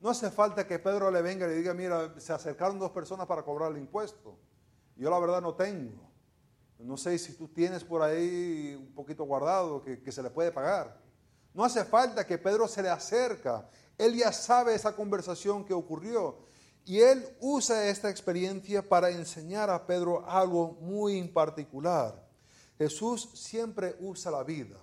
No 0.00 0.10
hace 0.10 0.30
falta 0.30 0.66
que 0.66 0.78
Pedro 0.78 1.10
le 1.10 1.20
venga 1.20 1.46
y 1.46 1.50
le 1.50 1.56
diga, 1.56 1.74
mira, 1.74 2.18
se 2.18 2.32
acercaron 2.32 2.78
dos 2.78 2.90
personas 2.90 3.26
para 3.26 3.42
cobrar 3.42 3.72
el 3.72 3.78
impuesto. 3.78 4.38
Yo 4.96 5.10
la 5.10 5.18
verdad 5.18 5.42
no 5.42 5.54
tengo. 5.54 6.09
No 6.82 6.96
sé 6.96 7.18
si 7.18 7.34
tú 7.34 7.48
tienes 7.48 7.84
por 7.84 8.02
ahí 8.02 8.74
un 8.78 8.92
poquito 8.94 9.24
guardado 9.24 9.82
que, 9.82 10.12
se 10.12 10.22
le 10.22 10.30
puede 10.30 10.50
pagar. 10.50 10.98
No 11.52 11.64
hace 11.64 11.84
falta 11.84 12.26
que 12.26 12.38
Pedro 12.38 12.66
se 12.66 12.82
le 12.82 12.88
acerca. 12.88 13.68
Él 13.98 14.16
ya 14.16 14.32
sabe 14.32 14.74
esa 14.74 14.94
conversación 14.94 15.64
que 15.64 15.74
ocurrió. 15.74 16.38
Y 16.84 17.00
él 17.00 17.24
usa 17.40 17.88
esta 17.88 18.08
experiencia 18.08 18.88
para 18.88 19.10
enseñar 19.10 19.68
a 19.68 19.86
Pedro 19.86 20.28
algo 20.28 20.78
muy 20.80 21.18
en 21.18 21.32
particular. 21.32 22.26
Jesús 22.78 23.30
siempre 23.34 23.96
usa 24.00 24.30
la 24.30 24.42
vida. 24.42 24.78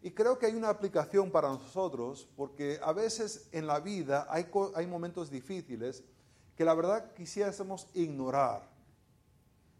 Y 0.00 0.12
creo 0.12 0.38
que 0.38 0.46
hay 0.46 0.54
una 0.54 0.70
aplicación 0.70 1.30
para 1.30 1.48
nosotros, 1.48 2.26
porque 2.36 2.80
a 2.82 2.92
veces 2.92 3.48
en 3.52 3.66
la 3.66 3.80
vida 3.80 4.26
hay 4.30 4.86
momentos 4.86 5.30
difíciles 5.30 6.02
que 6.56 6.64
la 6.64 6.74
verdad 6.74 7.12
quisiésemos 7.14 7.88
ignorar. 7.94 8.77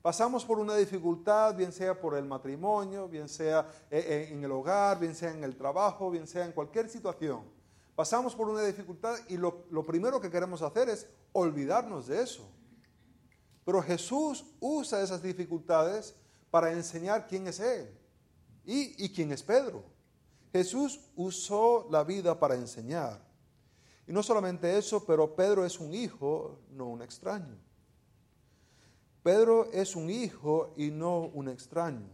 Pasamos 0.08 0.42
por 0.42 0.58
una 0.58 0.74
dificultad, 0.74 1.54
bien 1.54 1.70
sea 1.70 2.00
por 2.00 2.16
el 2.16 2.24
matrimonio, 2.24 3.06
bien 3.06 3.28
sea 3.28 3.70
eh, 3.90 3.98
eh, 3.98 4.28
en 4.32 4.42
el 4.42 4.50
hogar, 4.50 4.98
bien 4.98 5.14
sea 5.14 5.32
en 5.32 5.44
el 5.44 5.54
trabajo, 5.54 6.10
bien 6.10 6.26
sea 6.26 6.46
en 6.46 6.52
cualquier 6.52 6.88
situación. 6.88 7.42
Pasamos 7.94 8.34
por 8.34 8.48
una 8.48 8.62
dificultad 8.62 9.18
y 9.28 9.36
lo, 9.36 9.66
primero 9.86 10.18
que 10.18 10.30
queremos 10.30 10.62
hacer 10.62 10.88
es 10.88 11.06
olvidarnos 11.32 12.06
de 12.06 12.22
eso. 12.22 12.50
Pero 13.66 13.82
Jesús 13.82 14.46
usa 14.60 15.02
esas 15.02 15.22
dificultades 15.22 16.14
para 16.50 16.72
enseñar 16.72 17.26
quién 17.26 17.46
es 17.46 17.60
Él 17.60 17.94
y, 18.64 19.04
y 19.04 19.12
quién 19.12 19.30
es 19.30 19.42
Pedro. 19.42 19.84
Jesús 20.52 21.00
usó 21.16 21.86
la 21.90 22.02
vida 22.02 22.40
para 22.40 22.54
enseñar. 22.54 23.20
Y 24.06 24.12
no 24.14 24.22
solamente 24.22 24.78
eso, 24.78 25.04
pero 25.04 25.36
Pedro 25.36 25.66
es 25.66 25.78
un 25.78 25.92
hijo, 25.92 26.60
no 26.70 26.86
un 26.86 27.02
extraño. 27.02 27.67
Pedro 29.22 29.70
es 29.72 29.96
un 29.96 30.10
hijo 30.10 30.72
y 30.76 30.90
no 30.90 31.20
un 31.20 31.48
extraño. 31.48 32.08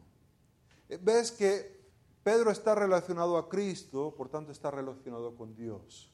Ves 1.01 1.31
que 1.33 1.75
Pedro 2.23 2.51
está 2.51 2.75
relacionado 2.75 3.37
a 3.37 3.49
Cristo, 3.49 4.15
por 4.17 4.29
tanto 4.29 4.51
está 4.51 4.71
relacionado 4.71 5.35
con 5.37 5.55
Dios. 5.55 6.11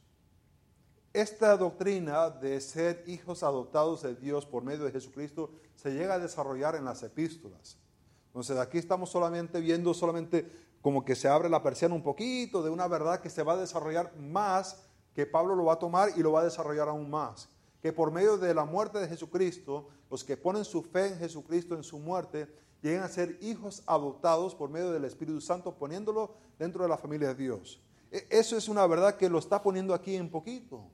Esta 1.13 1.57
doctrina 1.57 2.31
de 2.31 2.61
ser 2.61 3.05
hijos 3.07 3.43
adoptados 3.43 4.03
de 4.03 4.15
Dios 4.15 4.47
por 4.47 4.63
medio 4.63 4.85
de 4.85 4.93
Jesucristo 4.93 5.51
se 5.75 5.93
llega 5.93 6.15
a 6.15 6.19
desarrollar 6.19 6.77
en 6.77 6.85
las 6.85 7.03
epístolas. 7.03 7.79
Entonces 8.27 8.59
aquí 8.59 8.79
estamos 8.79 9.11
solamente 9.11 9.61
viendo 9.61 9.93
solamente 9.93 10.51
como 10.81 11.05
que 11.05 11.17
se 11.17 11.29
abre 11.29 11.49
la 11.49 11.63
persiana 11.63 11.95
un 11.95 12.03
poquito 12.03 12.63
de 12.63 12.71
una 12.71 12.87
verdad 12.87 13.21
que 13.21 13.31
se 13.31 13.43
va 13.43 13.55
a 13.55 13.57
desarrollar 13.57 14.17
más, 14.17 14.83
que 15.15 15.27
Pablo 15.27 15.55
lo 15.55 15.65
va 15.65 15.75
a 15.75 15.79
tomar 15.79 16.11
y 16.17 16.23
lo 16.23 16.33
va 16.33 16.41
a 16.41 16.45
desarrollar 16.45 16.89
aún 16.89 17.11
más. 17.11 17.49
Que 17.83 17.93
por 17.93 18.11
medio 18.11 18.37
de 18.37 18.55
la 18.55 18.65
muerte 18.65 18.99
de 18.99 19.09
Jesucristo, 19.09 19.89
los 20.11 20.25
que 20.25 20.37
ponen 20.37 20.65
su 20.65 20.83
fe 20.83 21.09
en 21.09 21.19
Jesucristo, 21.19 21.75
en 21.75 21.83
su 21.83 21.99
muerte, 21.99 22.53
lleguen 22.83 23.03
a 23.03 23.09
ser 23.09 23.39
hijos 23.41 23.83
adoptados 23.87 24.55
por 24.55 24.71
medio 24.71 24.91
del 24.91 25.05
Espíritu 25.05 25.41
Santo, 25.41 25.77
poniéndolo 25.77 26.35
dentro 26.59 26.83
de 26.83 26.89
la 26.89 26.99
familia 26.99 27.29
de 27.29 27.35
Dios. 27.35 27.81
E, 28.11 28.27
eso 28.31 28.57
es 28.57 28.69
una 28.69 28.87
verdad 28.87 29.17
que 29.17 29.29
lo 29.29 29.39
está 29.39 29.63
poniendo 29.63 29.95
aquí 29.95 30.17
en 30.17 30.31
poquito. 30.31 30.91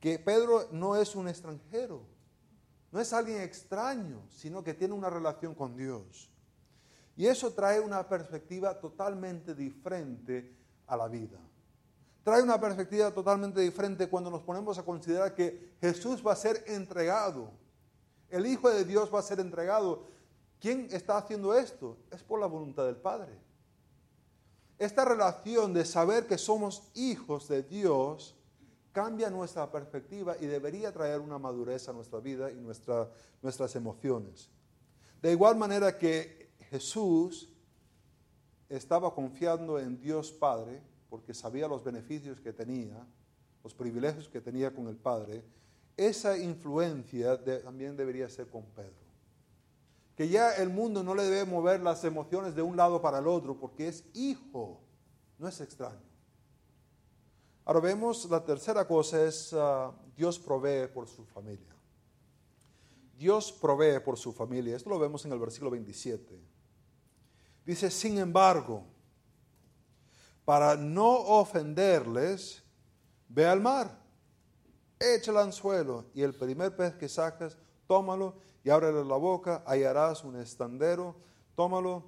Que 0.00 0.18
Pedro 0.18 0.68
no 0.70 0.96
es 0.96 1.16
un 1.16 1.28
extranjero, 1.28 2.06
no 2.92 3.00
es 3.00 3.12
alguien 3.12 3.42
extraño, 3.42 4.22
sino 4.30 4.62
que 4.62 4.74
tiene 4.74 4.94
una 4.94 5.10
relación 5.10 5.54
con 5.54 5.76
Dios. 5.76 6.30
Y 7.16 7.26
eso 7.26 7.52
trae 7.52 7.80
una 7.80 8.08
perspectiva 8.08 8.78
totalmente 8.78 9.54
diferente 9.54 10.56
a 10.86 10.96
la 10.96 11.08
vida. 11.08 11.40
Trae 12.28 12.42
una 12.42 12.60
perspectiva 12.60 13.10
totalmente 13.10 13.58
diferente 13.58 14.06
cuando 14.06 14.30
nos 14.30 14.42
ponemos 14.42 14.76
a 14.76 14.82
considerar 14.82 15.34
que 15.34 15.76
Jesús 15.80 16.22
va 16.22 16.34
a 16.34 16.36
ser 16.36 16.62
entregado. 16.66 17.50
El 18.28 18.44
Hijo 18.44 18.68
de 18.68 18.84
Dios 18.84 19.08
va 19.12 19.20
a 19.20 19.22
ser 19.22 19.40
entregado. 19.40 20.04
¿Quién 20.60 20.88
está 20.90 21.16
haciendo 21.16 21.56
esto? 21.56 21.96
Es 22.10 22.22
por 22.22 22.38
la 22.38 22.46
voluntad 22.46 22.84
del 22.84 22.96
Padre. 22.96 23.32
Esta 24.78 25.06
relación 25.06 25.72
de 25.72 25.86
saber 25.86 26.26
que 26.26 26.36
somos 26.36 26.90
hijos 26.94 27.48
de 27.48 27.62
Dios 27.62 28.36
cambia 28.92 29.30
nuestra 29.30 29.72
perspectiva 29.72 30.36
y 30.38 30.44
debería 30.44 30.92
traer 30.92 31.20
una 31.20 31.38
madurez 31.38 31.88
a 31.88 31.94
nuestra 31.94 32.20
vida 32.20 32.50
y 32.50 32.56
nuestras 32.56 33.74
emociones. 33.74 34.50
De 35.22 35.32
igual 35.32 35.56
manera 35.56 35.96
que 35.96 36.50
Jesús 36.68 37.48
estaba 38.68 39.14
confiando 39.14 39.78
en 39.78 39.98
Dios 39.98 40.30
Padre 40.30 40.82
porque 41.08 41.34
sabía 41.34 41.68
los 41.68 41.84
beneficios 41.84 42.40
que 42.40 42.52
tenía, 42.52 43.06
los 43.62 43.74
privilegios 43.74 44.28
que 44.28 44.40
tenía 44.40 44.74
con 44.74 44.88
el 44.88 44.96
Padre, 44.96 45.42
esa 45.96 46.38
influencia 46.38 47.42
también 47.62 47.96
debería 47.96 48.28
ser 48.28 48.48
con 48.48 48.64
Pedro. 48.66 49.08
Que 50.14 50.28
ya 50.28 50.54
el 50.54 50.68
mundo 50.68 51.02
no 51.02 51.14
le 51.14 51.24
debe 51.24 51.44
mover 51.44 51.80
las 51.80 52.04
emociones 52.04 52.54
de 52.54 52.62
un 52.62 52.76
lado 52.76 53.00
para 53.00 53.18
el 53.18 53.26
otro 53.26 53.58
porque 53.58 53.88
es 53.88 54.04
hijo, 54.14 54.80
no 55.38 55.48
es 55.48 55.60
extraño. 55.60 56.08
Ahora 57.64 57.80
vemos 57.80 58.28
la 58.30 58.44
tercera 58.44 58.86
cosa 58.86 59.24
es 59.24 59.52
ah, 59.52 59.92
Dios 60.16 60.38
provee 60.38 60.88
por 60.92 61.06
su 61.06 61.24
familia. 61.24 61.74
Dios 63.18 63.52
provee 63.52 64.00
por 64.04 64.16
su 64.16 64.32
familia. 64.32 64.76
Esto 64.76 64.90
lo 64.90 64.98
vemos 64.98 65.24
en 65.24 65.32
el 65.32 65.38
versículo 65.38 65.72
27. 65.72 66.40
Dice, 67.66 67.90
sin 67.90 68.18
embargo, 68.18 68.84
para 70.48 70.76
no 70.76 71.10
ofenderles, 71.10 72.64
ve 73.28 73.44
al 73.44 73.60
mar, 73.60 74.00
echa 74.98 75.30
el 75.30 75.36
anzuelo 75.36 76.06
y 76.14 76.22
el 76.22 76.32
primer 76.32 76.74
pez 76.74 76.94
que 76.94 77.06
sacas, 77.06 77.58
tómalo 77.86 78.38
y 78.64 78.70
ábrele 78.70 79.04
la 79.04 79.16
boca, 79.16 79.62
hallarás 79.66 80.24
un 80.24 80.36
estandero, 80.40 81.16
tómalo 81.54 82.02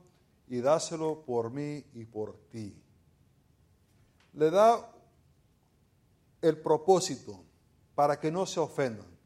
y 0.49 0.63
dáselo 0.63 1.23
por 1.23 1.51
mí 1.51 1.85
y 1.93 2.07
por 2.07 2.39
ti. 2.51 2.83
Le 4.33 4.51
da 4.51 4.91
el 6.41 6.57
propósito 6.63 7.45
para 7.95 8.19
que 8.19 8.33
no 8.33 8.47
se 8.47 8.59
ofendan, 8.59 9.19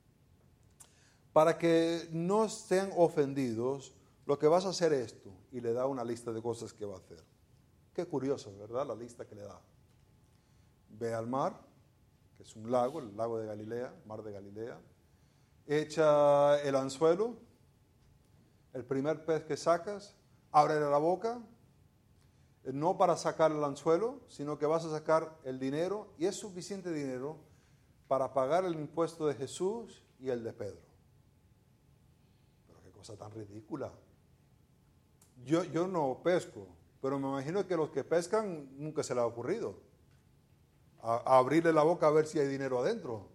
para 1.33 1.57
que 1.57 2.09
no 2.11 2.47
estén 2.47 2.91
ofendidos, 2.97 3.95
lo 4.27 4.37
que 4.41 4.49
vas 4.49 4.67
a 4.67 4.71
hacer 4.71 4.93
esto, 4.93 5.31
y 5.53 5.61
le 5.61 5.73
da 5.73 5.87
una 5.87 6.03
lista 6.03 6.33
de 6.33 6.43
cosas 6.43 6.73
que 6.73 6.85
va 6.85 6.95
a 6.97 6.99
hacer. 6.99 7.34
Qué 7.95 8.07
curioso, 8.07 8.53
¿verdad? 8.59 8.87
La 8.87 8.95
lista 8.95 9.25
que 9.25 9.37
le 9.37 9.43
da. 9.43 9.61
Ve 10.91 11.15
al 11.15 11.29
mar, 11.29 11.61
que 12.37 12.43
es 12.43 12.57
un 12.57 12.71
lago, 12.71 12.99
el 12.99 13.17
lago 13.17 13.39
de 13.39 13.47
Galilea, 13.47 13.95
mar 14.07 14.23
de 14.23 14.33
Galilea. 14.33 14.81
Echa 15.67 16.61
el 16.63 16.75
anzuelo, 16.75 17.37
el 18.73 18.85
primer 18.85 19.25
pez 19.25 19.45
que 19.45 19.57
sacas, 19.57 20.17
abre 20.51 20.81
la 20.81 20.99
boca, 20.99 21.41
no 22.65 22.99
para 22.99 23.17
sacar 23.17 23.53
el 23.53 23.63
anzuelo, 23.63 24.21
sino 24.29 24.59
que 24.59 24.67
vas 24.67 24.85
a 24.85 24.91
sacar 24.91 25.39
el 25.45 25.61
dinero, 25.61 26.13
y 26.19 26.27
es 26.27 26.35
suficiente 26.35 26.93
dinero 26.93 27.39
para 28.09 28.33
pagar 28.33 28.65
el 28.65 28.75
impuesto 28.75 29.27
de 29.27 29.35
Jesús 29.35 30.05
y 30.19 30.31
el 30.31 30.43
de 30.43 30.53
Pedro. 30.53 30.81
Pero 32.67 32.83
qué 32.83 32.91
cosa 32.91 33.17
tan 33.17 33.31
ridícula. 33.31 33.93
Yo, 35.45 35.63
yo 35.65 35.87
no 35.87 36.21
pesco, 36.23 36.67
pero 37.05 37.19
me 37.19 37.29
imagino 37.29 37.67
que 37.67 37.77
los 37.77 37.91
que 37.91 38.03
pescan 38.03 38.67
nunca 38.79 39.03
se 39.03 39.15
les 39.15 39.23
ha 39.23 39.27
ocurrido 39.27 39.79
abrirle 41.03 41.71
la 41.71 41.83
boca 41.83 42.07
a 42.07 42.11
ver 42.11 42.27
si 42.27 42.39
hay 42.39 42.49
dinero 42.49 42.79
adentro. 42.79 43.29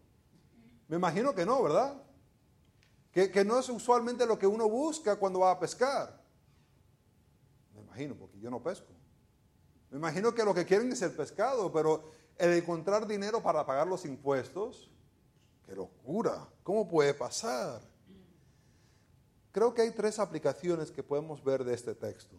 Me 0.87 0.95
imagino 0.95 1.35
que 1.35 1.45
no, 1.45 1.61
¿verdad? 1.61 2.01
Que, 3.11 3.29
que, 3.29 3.45
no 3.45 3.59
es 3.59 3.69
usualmente 3.69 4.25
lo 4.25 4.39
que 4.39 4.47
uno 4.47 4.67
busca 4.67 5.17
cuando 5.17 5.41
va 5.41 5.51
a 5.51 5.59
pescar. 5.59 6.19
Me 7.75 7.81
imagino, 7.81 8.15
porque 8.15 8.39
yo 8.39 8.49
no 8.49 8.59
pesco. 8.59 8.91
Me 9.91 9.99
imagino 9.99 10.33
que 10.33 10.43
lo 10.43 10.55
que 10.55 10.65
quieren 10.65 10.91
es 10.91 11.03
el 11.03 11.11
pescado, 11.11 11.71
pero 11.71 12.09
el 12.39 12.53
encontrar 12.53 13.05
dinero 13.05 13.43
para 13.43 13.67
pagar 13.67 13.85
los 13.85 14.03
impuestos, 14.03 14.89
qué 15.67 15.75
locura, 15.75 16.49
¿cómo 16.63 16.87
puede 16.87 17.13
pasar? 17.13 17.81
Creo 19.51 19.75
que 19.75 19.83
hay 19.83 19.91
tres 19.91 20.17
aplicaciones 20.17 20.89
que 20.89 21.03
podemos 21.03 21.43
ver 21.43 21.63
de 21.63 21.75
este 21.75 21.93
texto. 21.93 22.35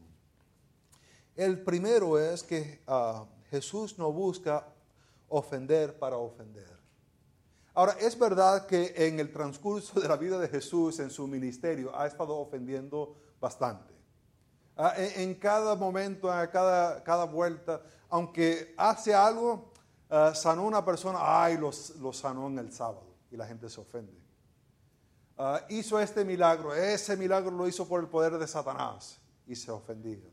El 1.40 1.62
primero 1.62 2.18
es 2.18 2.42
que 2.42 2.82
ah, 2.86 3.24
Jesús 3.48 3.98
no 3.98 4.12
busca 4.12 4.62
ofender 5.30 5.98
para 5.98 6.18
ofender. 6.18 6.68
Ahora, 7.72 7.96
es 7.98 8.18
verdad 8.18 8.66
que 8.66 8.92
en 8.94 9.18
el 9.18 9.32
transcurso 9.32 9.98
de 9.98 10.06
la 10.06 10.18
vida 10.18 10.38
de 10.38 10.48
Jesús, 10.48 10.98
en 10.98 11.08
su 11.08 11.26
ministerio, 11.26 11.98
ha 11.98 12.06
estado 12.06 12.36
ofendiendo 12.36 13.16
bastante. 13.40 13.94
Ah, 14.76 14.92
en, 14.98 15.34
cada 15.36 15.76
momento, 15.76 16.30
en 16.30 16.46
cada, 16.48 17.02
cada 17.02 17.24
vuelta, 17.24 17.80
aunque 18.10 18.74
hace 18.76 19.14
algo, 19.14 19.72
uh, 20.10 20.34
sanó 20.34 20.66
una 20.66 20.84
persona, 20.84 21.20
ay, 21.22 21.56
los, 21.56 21.94
sanó 22.12 22.48
en 22.48 22.58
el 22.58 22.70
sábado 22.70 23.14
y 23.30 23.38
la 23.38 23.46
gente 23.46 23.70
se 23.70 23.80
ofende. 23.80 24.12
Ah, 25.38 25.62
hizo 25.70 25.98
este 25.98 26.22
milagro, 26.22 26.74
ese 26.74 27.16
milagro 27.16 27.50
lo 27.50 27.66
hizo 27.66 27.88
por 27.88 27.98
el 27.98 28.08
poder 28.08 28.36
de 28.36 28.46
Satanás 28.46 29.18
y 29.46 29.56
se 29.56 29.70
ofendía. 29.70 30.28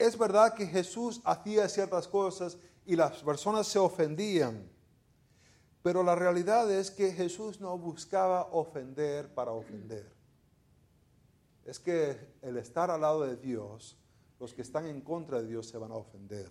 Es 0.00 0.16
verdad 0.16 0.54
que 0.54 0.66
Jesús 0.66 1.20
hacía 1.24 1.68
ciertas 1.68 2.08
cosas 2.08 2.56
y 2.86 2.96
las 2.96 3.22
personas 3.22 3.66
se 3.66 3.78
ofendían, 3.78 4.66
pero 5.82 6.02
la 6.02 6.14
realidad 6.14 6.72
es 6.72 6.90
que 6.90 7.12
Jesús 7.12 7.60
no 7.60 7.76
buscaba 7.76 8.44
ofender 8.44 9.34
para 9.34 9.50
ofender. 9.50 10.10
Es 11.66 11.78
que 11.78 12.18
el 12.40 12.56
estar 12.56 12.90
al 12.90 13.02
lado 13.02 13.26
de 13.26 13.36
Dios, 13.36 13.98
los 14.38 14.54
que 14.54 14.62
están 14.62 14.86
en 14.86 15.02
contra 15.02 15.42
de 15.42 15.48
Dios 15.48 15.68
se 15.68 15.76
van 15.76 15.92
a 15.92 15.96
ofender. 15.96 16.50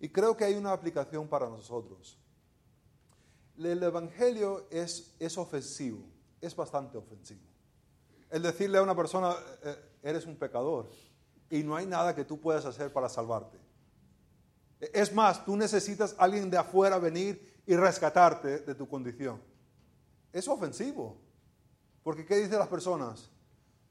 Y 0.00 0.08
creo 0.08 0.36
que 0.36 0.42
hay 0.42 0.54
una 0.54 0.72
aplicación 0.72 1.28
para 1.28 1.48
nosotros. 1.48 2.18
El 3.56 3.80
Evangelio 3.84 4.66
es, 4.68 5.14
es 5.20 5.38
ofensivo, 5.38 6.02
es 6.40 6.56
bastante 6.56 6.98
ofensivo. 6.98 7.46
El 8.30 8.42
decirle 8.42 8.78
a 8.78 8.82
una 8.82 8.96
persona, 8.96 9.32
eh, 9.62 9.76
eres 10.02 10.26
un 10.26 10.34
pecador 10.34 10.90
y 11.52 11.62
no 11.62 11.76
hay 11.76 11.84
nada 11.84 12.14
que 12.14 12.24
tú 12.24 12.40
puedas 12.40 12.64
hacer 12.64 12.90
para 12.90 13.10
salvarte. 13.10 13.58
Es 14.80 15.12
más, 15.12 15.44
tú 15.44 15.54
necesitas 15.54 16.16
a 16.18 16.24
alguien 16.24 16.50
de 16.50 16.56
afuera 16.56 16.98
venir 16.98 17.60
y 17.66 17.76
rescatarte 17.76 18.60
de 18.60 18.74
tu 18.74 18.88
condición. 18.88 19.38
Es 20.32 20.48
ofensivo. 20.48 21.20
Porque 22.02 22.24
¿qué 22.24 22.36
dicen 22.36 22.58
las 22.58 22.68
personas? 22.68 23.30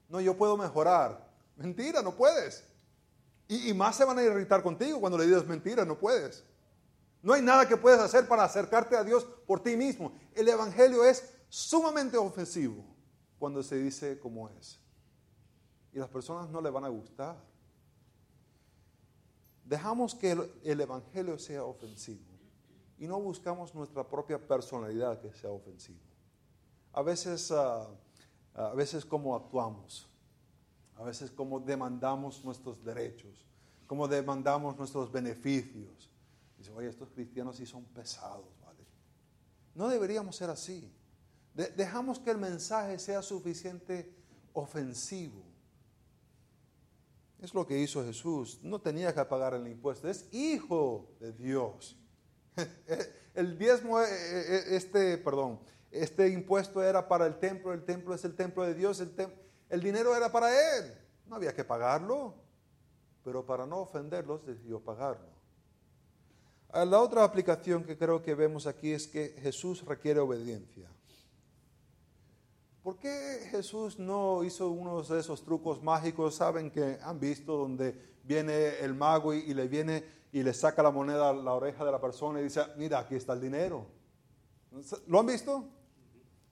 No, 0.10 0.20
yo 0.20 0.36
puedo 0.36 0.58
mejorar. 0.58 1.30
Mentira, 1.56 2.02
no 2.02 2.16
puedes. 2.16 2.68
Y, 3.48 3.72
más 3.76 3.96
se 3.96 4.06
van 4.06 4.18
a 4.18 4.24
irritar 4.24 4.64
contigo 4.64 5.00
cuando 5.00 5.20
le 5.20 5.28
digas 5.28 5.46
mentira, 5.46 5.86
no 5.86 6.00
puedes. 6.00 6.44
No 7.22 7.34
hay 7.34 7.44
nada 7.44 7.68
que 7.68 7.78
puedes 7.78 8.00
hacer 8.00 8.28
para 8.28 8.44
acercarte 8.44 8.98
a 8.98 9.04
Dios 9.04 9.24
por 9.46 9.62
ti 9.62 9.78
mismo. 9.78 10.14
El 10.34 10.50
Evangelio 10.50 11.04
es 11.04 11.32
sumamente 11.48 12.18
ofensivo 12.18 12.84
cuando 13.38 13.62
se 13.62 13.76
dice 13.76 14.20
como 14.20 14.50
es. 14.50 14.80
Y 15.94 16.00
las 16.00 16.10
personas 16.10 16.50
no 16.50 16.60
le 16.60 16.72
van 16.72 16.86
a 16.86 16.90
gustar. 16.90 17.51
Dejamos 19.72 20.14
que 20.14 20.32
el, 20.64 20.82
Evangelio 20.82 21.40
sea 21.40 21.64
ofensivo 21.64 22.26
y 23.00 23.08
no 23.08 23.20
buscamos 23.22 23.74
nuestra 23.74 24.06
propia 24.06 24.38
personalidad 24.38 25.22
que 25.22 25.34
sea 25.34 25.50
ofensiva. 25.50 25.98
A 26.92 27.02
veces, 27.02 27.52
ah, 27.52 27.88
a 28.54 28.74
veces 28.74 29.06
cómo 29.06 29.34
actuamos 29.34 30.12
a 31.02 31.04
veces 31.04 31.32
cómo 31.32 31.60
demandamos 31.60 32.46
nuestros 32.46 32.84
derechos, 32.84 33.48
cómo 33.88 34.08
demandamos 34.08 34.78
nuestros 34.78 35.12
beneficios. 35.12 36.12
Dice, 36.60 36.72
oye, 36.72 36.90
estos 36.90 37.10
cristianos 37.10 37.56
sí 37.56 37.66
son 37.66 37.86
pesados, 37.86 38.46
¿vale? 38.64 38.86
No 39.74 39.88
deberíamos 39.88 40.36
ser 40.36 40.52
así. 40.52 40.94
dejamos 41.56 42.20
que 42.20 42.30
el 42.30 42.38
mensaje 42.38 43.00
sea 43.00 43.24
suficiente 43.24 44.14
ofensivo. 44.54 45.51
Es 47.42 47.54
lo 47.54 47.66
que 47.66 47.78
hizo 47.80 48.06
Jesús. 48.06 48.60
No 48.62 48.80
tenía 48.80 49.14
que 49.14 49.26
pagar 49.26 49.54
el 49.56 49.68
impuesto. 49.68 50.08
Es 50.08 50.32
hijo 50.32 51.10
de 51.20 51.34
Dios. 51.34 51.98
El 53.34 53.58
diezmo, 53.58 54.02
eh, 54.02 54.06
eh, 54.10 54.64
este, 54.72 55.18
perdón, 55.18 55.62
este 55.90 56.28
impuesto 56.28 56.84
era 56.84 57.08
para 57.08 57.26
el 57.26 57.40
templo. 57.40 57.72
El 57.72 57.86
templo 57.86 58.14
es 58.14 58.26
el 58.26 58.36
templo 58.36 58.66
de 58.66 58.74
Dios. 58.76 59.00
El 59.00 59.10
el 59.72 59.82
dinero 59.82 60.14
era 60.14 60.30
para 60.30 60.52
él, 60.52 60.94
no 61.28 61.38
había 61.38 61.56
que 61.56 61.64
pagarlo, 61.64 62.36
pero 63.24 63.46
para 63.46 63.66
no 63.66 63.78
ofenderlos 63.78 64.46
decidió 64.46 64.82
pagarlo. 64.82 65.32
Ah, 66.68 66.84
la 66.84 67.00
otra 67.00 67.24
aplicación 67.24 67.86
que 67.86 67.98
creo 67.98 68.22
que 68.22 68.36
vemos 68.36 68.68
aquí 68.68 68.92
es 68.92 69.08
que 69.08 69.30
Jesús 69.42 69.86
requiere 69.86 70.20
obediencia. 70.20 70.90
¿Por 72.84 72.98
qué 72.98 73.48
Jesús 73.52 74.00
no 74.00 74.44
hizo 74.44 74.70
uno 74.70 75.04
de 75.04 75.20
esos 75.20 75.44
trucos 75.44 75.84
mágicos, 75.84 76.34
saben 76.34 76.72
que 76.72 76.98
han 77.04 77.20
visto, 77.20 77.56
donde 77.56 77.96
viene 78.24 78.80
el 78.80 78.96
mago 78.96 79.36
y, 79.36 79.54
le 79.54 79.68
viene 79.68 80.04
y 80.32 80.42
le 80.42 80.52
saca 80.52 80.82
la 80.82 80.90
moneda 80.90 81.30
a 81.30 81.34
la 81.34 81.54
oreja 81.54 81.86
de 81.86 81.92
la 81.92 82.02
persona 82.02 82.40
y 82.40 82.46
dice, 82.46 82.62
mira, 82.78 82.98
aquí 82.98 83.16
está 83.16 83.34
el 83.34 83.42
dinero? 83.42 83.86
¿Lo 85.06 85.20
han 85.20 85.28
visto? 85.28 85.64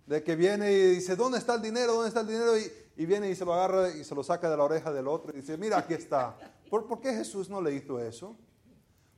De 0.05 0.21
que 0.21 0.35
viene 0.35 0.71
y 0.71 0.95
dice, 0.95 1.15
¿dónde 1.15 1.39
está 1.39 1.55
el 1.55 1.63
dinero? 1.63 1.93
¿Dónde 1.93 2.09
está 2.09 2.21
el 2.21 2.27
dinero? 2.27 2.51
Y, 2.57 3.05
viene 3.05 3.31
y 3.31 3.35
se 3.35 3.45
lo 3.45 3.53
agarra 3.53 3.89
y 3.89 4.03
se 4.03 4.13
lo 4.13 4.23
saca 4.23 4.49
de 4.51 4.57
la 4.57 4.65
oreja 4.65 4.91
del 4.91 5.07
otro 5.07 5.31
y 5.33 5.41
dice, 5.41 5.57
mira, 5.57 5.79
aquí 5.79 5.95
está. 5.95 6.37
¿Por, 6.69 6.99
qué 6.99 7.13
Jesús 7.13 7.49
no 7.49 7.59
le 7.59 7.73
hizo 7.73 7.97
eso? 7.99 8.35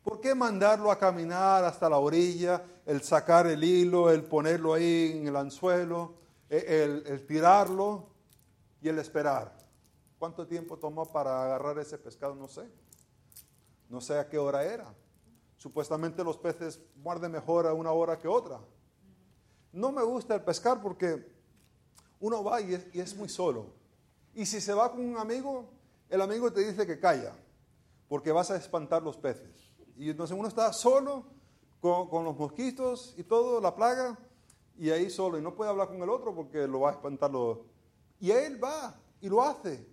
¿Por 0.01 0.21
qué 0.21 0.33
mandarlo 0.33 0.91
a 0.91 0.97
caminar 0.97 1.65
hasta 1.65 1.89
la 1.89 1.97
orilla, 1.97 2.63
el 2.85 3.01
sacar 3.01 3.47
el 3.47 3.63
hilo, 3.63 4.11
el 4.11 4.23
ponerlo 4.23 4.75
ahí 4.75 5.17
en 5.17 5.27
el 5.27 5.35
anzuelo, 5.35 6.20
el, 6.57 7.03
el 7.07 7.25
tirarlo 7.25 8.09
y 8.81 8.89
el 8.89 8.99
esperar? 8.99 9.57
¿Cuánto 10.19 10.45
tiempo 10.45 10.77
tomó 10.77 11.05
para 11.05 11.43
agarrar 11.43 11.79
ese 11.79 11.97
pescado? 11.97 12.35
No 12.35 12.47
sé. 12.47 12.69
No 13.89 13.99
sé 13.99 14.19
a 14.19 14.29
qué 14.29 14.37
hora 14.37 14.63
era. 14.63 14.93
Supuestamente 15.57 16.23
los 16.23 16.37
peces 16.37 16.81
muerden 16.95 17.31
mejor 17.31 17.67
a 17.67 17.73
una 17.73 17.91
hora 17.91 18.17
que 18.17 18.27
otra. 18.27 18.59
No 19.71 19.91
me 19.91 20.01
gusta 20.01 20.35
el 20.35 20.41
pescar 20.41 20.81
porque 20.81 21.31
uno 22.19 22.43
va 22.43 22.61
y 22.61 22.73
es, 22.93 23.15
muy 23.15 23.29
solo. 23.29 23.67
Y 24.33 24.45
si 24.45 24.61
se 24.61 24.73
va 24.73 24.91
con 24.91 25.01
un 25.01 25.17
amigo, 25.17 25.69
el 26.09 26.21
amigo 26.21 26.51
te 26.51 26.61
dice 26.61 26.87
que 26.87 26.99
calla, 26.99 27.35
porque 28.07 28.31
vas 28.31 28.51
a 28.51 28.55
espantar 28.55 29.01
los 29.01 29.17
peces. 29.17 29.71
Y 29.97 30.09
entonces 30.09 30.37
uno 30.37 30.47
está 30.47 30.71
solo 30.73 31.25
con, 31.79 32.23
los 32.23 32.37
mosquitos 32.37 33.13
y 33.17 33.23
todo, 33.23 33.59
la 33.59 33.75
plaga, 33.75 34.17
y 34.77 34.89
ahí 34.89 35.09
solo, 35.09 35.37
y 35.37 35.41
no 35.41 35.55
puede 35.55 35.69
hablar 35.69 35.87
con 35.87 36.01
el 36.01 36.09
otro 36.09 36.33
porque 36.33 36.67
lo 36.67 36.81
va 36.81 36.89
a 36.89 36.93
espantar. 36.93 37.31
Y 38.19 38.31
él 38.31 38.63
va 38.63 38.95
y 39.19 39.29
lo 39.29 39.41
hace. 39.41 39.85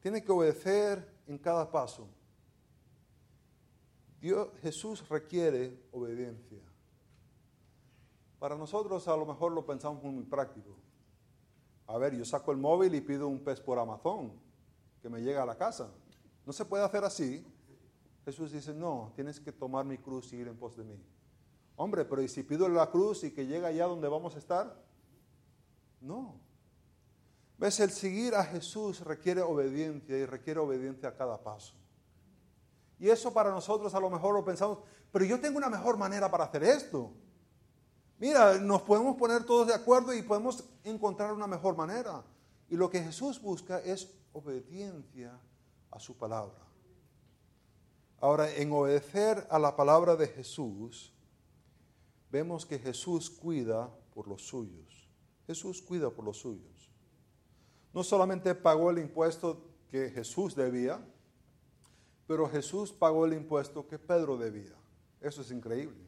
Tiene 0.00 0.22
que 0.22 0.32
obedecer 0.32 1.06
en 1.26 1.38
cada 1.38 1.70
paso. 1.70 2.08
Dios, 4.20 4.48
Jesús 4.62 5.08
requiere 5.08 5.78
obediencia. 5.92 6.60
Para 8.38 8.56
nosotros 8.56 9.06
a 9.08 9.16
lo 9.16 9.26
mejor 9.26 9.52
lo 9.52 9.64
pensamos 9.64 10.02
muy 10.02 10.24
práctico. 10.24 10.76
A 11.86 11.98
ver, 11.98 12.16
yo 12.16 12.24
saco 12.24 12.52
el 12.52 12.58
móvil 12.58 12.94
y 12.94 13.00
pido 13.00 13.28
un 13.28 13.40
pez 13.40 13.60
por 13.60 13.78
Amazon 13.78 14.32
que 15.00 15.08
me 15.08 15.20
llega 15.20 15.42
a 15.42 15.46
la 15.46 15.56
casa. 15.56 15.90
No 16.44 16.52
se 16.52 16.64
puede 16.64 16.84
hacer 16.84 17.04
así. 17.04 17.44
Jesús 18.24 18.52
dice, 18.52 18.74
no, 18.74 19.12
tienes 19.14 19.38
que 19.38 19.52
tomar 19.52 19.84
mi 19.84 19.98
cruz 19.98 20.32
y 20.32 20.36
ir 20.36 20.48
en 20.48 20.56
pos 20.56 20.76
de 20.76 20.84
mí. 20.84 21.00
Hombre, 21.76 22.04
pero 22.04 22.22
¿y 22.22 22.28
si 22.28 22.42
pido 22.42 22.68
la 22.68 22.90
cruz 22.90 23.22
y 23.24 23.32
que 23.32 23.46
llega 23.46 23.68
allá 23.68 23.86
donde 23.86 24.08
vamos 24.08 24.34
a 24.34 24.38
estar? 24.38 24.82
No. 26.00 26.40
¿Ves? 27.58 27.80
El 27.80 27.90
seguir 27.90 28.34
a 28.34 28.44
Jesús 28.44 29.00
requiere 29.00 29.42
obediencia 29.42 30.16
y 30.16 30.24
requiere 30.24 30.60
obediencia 30.60 31.10
a 31.10 31.14
cada 31.14 31.42
paso. 31.42 31.74
Y 32.98 33.08
eso 33.10 33.32
para 33.32 33.50
nosotros 33.50 33.94
a 33.94 34.00
lo 34.00 34.08
mejor 34.08 34.34
lo 34.34 34.44
pensamos, 34.44 34.78
pero 35.12 35.24
yo 35.24 35.38
tengo 35.40 35.58
una 35.58 35.68
mejor 35.68 35.96
manera 35.98 36.30
para 36.30 36.44
hacer 36.44 36.64
esto. 36.64 37.12
Mira, 38.18 38.58
nos 38.58 38.82
podemos 38.82 39.16
poner 39.16 39.44
todos 39.44 39.66
de 39.66 39.74
acuerdo 39.74 40.14
y 40.14 40.22
podemos 40.22 40.64
encontrar 40.84 41.32
una 41.32 41.46
mejor 41.46 41.76
manera. 41.76 42.24
Y 42.70 42.76
lo 42.76 42.88
que 42.88 43.02
Jesús 43.02 43.40
busca 43.40 43.78
es 43.80 44.10
obediencia 44.32 45.38
a 45.90 46.00
su 46.00 46.16
palabra. 46.16 46.58
Ahora, 48.20 48.50
en 48.50 48.72
obedecer 48.72 49.46
a 49.50 49.58
la 49.58 49.76
palabra 49.76 50.16
de 50.16 50.28
Jesús, 50.28 51.12
vemos 52.36 52.66
que 52.66 52.78
Jesús 52.78 53.30
cuida 53.30 53.88
por 54.12 54.28
los 54.28 54.46
suyos. 54.46 55.08
Jesús 55.46 55.80
cuida 55.80 56.10
por 56.10 56.22
los 56.22 56.36
suyos. 56.36 56.90
No 57.94 58.04
solamente 58.04 58.54
pagó 58.54 58.90
el 58.90 58.98
impuesto 58.98 59.62
que 59.90 60.10
Jesús 60.10 60.54
debía, 60.54 61.00
pero 62.26 62.46
Jesús 62.46 62.92
pagó 62.92 63.24
el 63.24 63.32
impuesto 63.32 63.88
que 63.88 63.98
Pedro 63.98 64.36
debía. 64.36 64.74
Eso 65.18 65.40
es 65.40 65.50
increíble. 65.50 66.04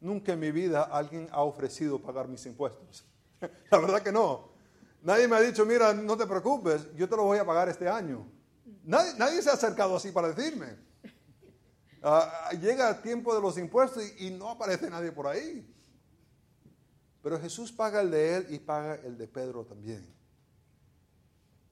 Nunca 0.00 0.34
en 0.34 0.38
mi 0.38 0.52
vida 0.52 0.84
alguien 0.84 1.28
ha 1.32 1.42
ofrecido 1.42 2.00
pagar 2.00 2.28
mis 2.28 2.46
impuestos. 2.46 3.04
La 3.72 3.78
verdad 3.78 4.02
que 4.02 4.12
no. 4.12 4.50
Nadie 5.02 5.26
me 5.26 5.34
ha 5.34 5.40
dicho, 5.40 5.66
mira, 5.66 5.92
no 5.92 6.16
te 6.16 6.28
preocupes, 6.28 6.86
yo 6.94 7.08
te 7.08 7.16
lo 7.16 7.24
voy 7.24 7.38
a 7.38 7.44
pagar 7.44 7.68
este 7.68 7.88
año. 7.88 8.24
Nadie, 8.84 9.14
nadie 9.18 9.42
se 9.42 9.50
ha 9.50 9.54
acercado 9.54 9.96
así 9.96 10.12
para 10.12 10.32
decirme. 10.32 10.76
Ah, 12.02 12.50
llega 12.60 12.88
el 12.88 13.02
tiempo 13.02 13.34
de 13.34 13.40
los 13.40 13.58
impuestos 13.58 14.02
y, 14.18 14.30
no 14.30 14.48
aparece 14.48 14.88
nadie 14.88 15.12
por 15.12 15.26
ahí. 15.26 15.66
Pero 17.22 17.38
Jesús 17.38 17.70
paga 17.70 18.00
el 18.00 18.10
de 18.10 18.36
él 18.36 18.46
y 18.50 18.58
paga 18.58 18.94
el 18.94 19.18
de 19.18 19.28
Pedro 19.28 19.64
también. 19.64 20.06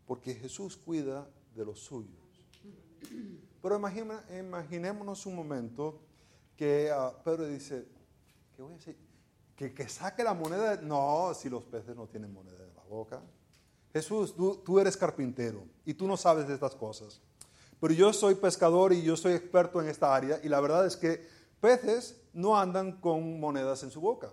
Porque 0.06 0.34
Jesús 0.34 0.76
cuida 0.76 1.26
de 1.54 1.64
los 1.64 1.80
suyos. 1.80 2.18
Pero 3.62 3.76
imagina- 3.76 4.24
imaginémonos 4.38 5.24
un 5.26 5.34
momento 5.34 6.00
que 6.56 6.90
ah, 6.92 7.12
Pedro 7.24 7.46
dice, 7.46 7.86
¿qué 8.54 8.62
voy 8.62 8.74
a? 8.74 8.78
Que, 9.56 9.72
que 9.74 9.88
saque 9.88 10.22
la 10.22 10.34
moneda. 10.34 10.76
de-". 10.76 10.86
No, 10.86 11.32
si 11.34 11.48
los 11.48 11.64
peces 11.64 11.96
no 11.96 12.06
tienen 12.06 12.32
moneda 12.32 12.62
en 12.62 12.74
la 12.74 12.82
boca. 12.82 13.22
Jesús, 13.92 14.34
tú, 14.36 14.56
tú 14.56 14.78
eres 14.78 14.96
carpintero 14.96 15.64
y 15.86 15.94
tú 15.94 16.06
no 16.06 16.16
sabes 16.16 16.46
de 16.46 16.54
estas 16.54 16.74
cosas. 16.74 17.20
Pero 17.80 17.94
yo 17.94 18.12
soy 18.12 18.34
pescador 18.34 18.92
y 18.92 19.02
yo 19.02 19.16
soy 19.16 19.32
experto 19.34 19.80
en 19.80 19.88
esta 19.88 20.14
área 20.14 20.40
y 20.42 20.48
la 20.48 20.60
verdad 20.60 20.84
es 20.86 20.96
que 20.96 21.26
peces 21.60 22.20
no 22.32 22.58
andan 22.58 23.00
con 23.00 23.38
monedas 23.38 23.82
en 23.82 23.90
su 23.90 24.00
boca. 24.00 24.30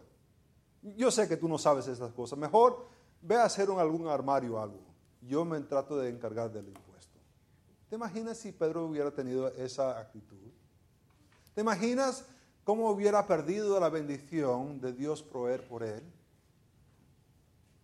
Yo 0.81 1.11
sé 1.11 1.27
que 1.27 1.37
tú 1.37 1.47
no 1.47 1.57
sabes 1.57 1.87
estas 1.87 2.11
cosas. 2.13 2.37
Mejor 2.39 2.85
ve 3.21 3.35
a 3.35 3.45
hacer 3.45 3.69
un- 3.69 3.79
algún 3.79 4.07
armario 4.07 4.59
algo. 4.59 4.83
Yo 5.21 5.45
me 5.45 5.59
trato 5.61 5.97
de 5.97 6.09
encargar 6.09 6.51
del 6.51 6.67
impuesto. 6.67 7.19
¿Te 7.89 7.95
imaginas 7.95 8.37
si 8.37 8.51
Pedro 8.51 8.85
hubiera 8.85 9.11
tenido 9.11 9.47
esa 9.49 9.99
actitud? 9.99 10.37
¿Te 11.53 11.61
imaginas 11.61 12.25
cómo 12.63 12.89
hubiera 12.89 13.25
perdido 13.27 13.79
la 13.79 13.89
bendición 13.89 14.79
de 14.81 14.93
Dios 14.93 15.23
proveer 15.23 15.67
por 15.67 15.83
él? 15.83 16.03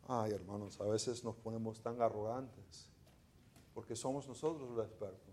Ay, 0.07 0.32
hermanos, 0.32 0.80
a 0.82 0.86
veces 0.86 1.24
nos 1.24 1.36
ponemos 1.36 1.82
tan 1.82 2.01
arrogantes 2.01 2.88
porque 3.74 3.95
somos 3.95 4.28
nosotros 4.28 4.70
los 4.72 4.86
expertos. 4.86 5.31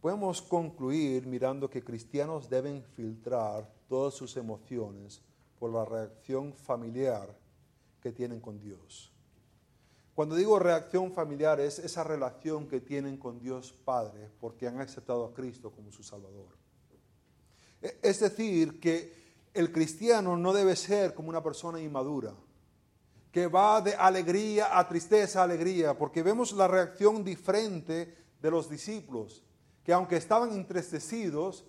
Podemos 0.00 0.40
concluir 0.42 1.26
mirando 1.26 1.68
que 1.68 1.82
cristianos 1.82 2.48
deben 2.48 2.82
filtrar 2.94 3.68
todas 3.88 4.14
sus 4.14 4.36
emociones 4.36 5.20
por 5.58 5.72
la 5.72 5.84
reacción 5.84 6.52
familiar 6.52 7.36
que 8.00 8.12
tienen 8.12 8.40
con 8.40 8.60
Dios. 8.60 9.12
Cuando 10.14 10.34
digo 10.34 10.58
reacción 10.58 11.12
familiar 11.12 11.60
es 11.60 11.78
esa 11.78 12.04
relación 12.04 12.68
que 12.68 12.80
tienen 12.80 13.16
con 13.16 13.38
Dios 13.38 13.72
Padre 13.84 14.30
porque 14.40 14.66
han 14.66 14.80
aceptado 14.80 15.24
a 15.26 15.34
Cristo 15.34 15.70
como 15.70 15.90
su 15.92 16.02
Salvador. 16.02 16.56
E- 17.82 17.98
Es 18.02 18.20
decir, 18.20 18.80
que 18.80 19.12
el 19.52 19.72
cristiano 19.72 20.36
no 20.36 20.52
debe 20.52 20.76
ser 20.76 21.14
como 21.14 21.28
una 21.28 21.42
persona 21.42 21.80
inmadura, 21.80 22.34
que 23.32 23.46
va 23.46 23.80
de 23.82 23.94
alegría 23.94 24.78
a 24.78 24.88
tristeza 24.88 25.40
a 25.40 25.44
alegría, 25.44 25.96
porque 25.98 26.22
vemos 26.22 26.52
la 26.52 26.68
reacción 26.68 27.22
diferente 27.22 28.14
de 28.40 28.50
los 28.50 28.70
discípulos, 28.70 29.42
que 29.86 29.92
aunque 29.92 30.16
estaban 30.16 30.50
entristecidos, 30.50 31.64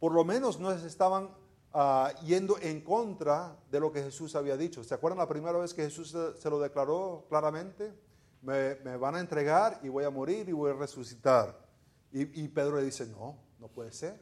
por 0.00 0.12
lo 0.12 0.24
menos 0.24 0.58
no 0.58 0.72
estaban 0.72 1.30
ah, 1.72 2.12
yendo 2.26 2.58
en 2.58 2.80
contra 2.80 3.56
de 3.70 3.78
lo 3.78 3.92
que 3.92 4.02
Jesús 4.02 4.34
había 4.34 4.56
dicho. 4.56 4.82
¿Se 4.82 4.92
acuerdan 4.92 5.18
la 5.18 5.28
primera 5.28 5.56
vez 5.56 5.72
que 5.72 5.84
Jesús 5.84 6.12
se, 6.36 6.50
lo 6.50 6.58
declaró 6.58 7.26
claramente? 7.28 7.94
Me, 8.42 8.74
van 8.96 9.14
a 9.14 9.20
entregar 9.20 9.78
y 9.84 9.88
voy 9.88 10.02
a 10.02 10.10
morir 10.10 10.48
y 10.48 10.52
voy 10.52 10.72
a 10.72 10.74
resucitar. 10.74 11.64
Y, 12.10 12.42
y 12.42 12.48
Pedro 12.48 12.78
le 12.78 12.82
dice, 12.82 13.06
no, 13.06 13.38
no 13.60 13.68
puede 13.68 13.92
ser. 13.92 14.20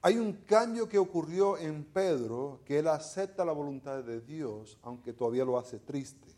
Hay 0.00 0.16
un 0.16 0.32
cambio 0.46 0.88
que 0.88 0.96
ocurrió 0.96 1.58
en 1.58 1.84
Pedro, 1.84 2.62
que 2.64 2.78
él 2.78 2.88
acepta 2.88 3.44
la 3.44 3.52
voluntad 3.52 4.02
de 4.02 4.22
Dios, 4.22 4.78
aunque 4.80 5.12
todavía 5.12 5.44
lo 5.44 5.58
hace 5.58 5.78
triste. 5.80 6.34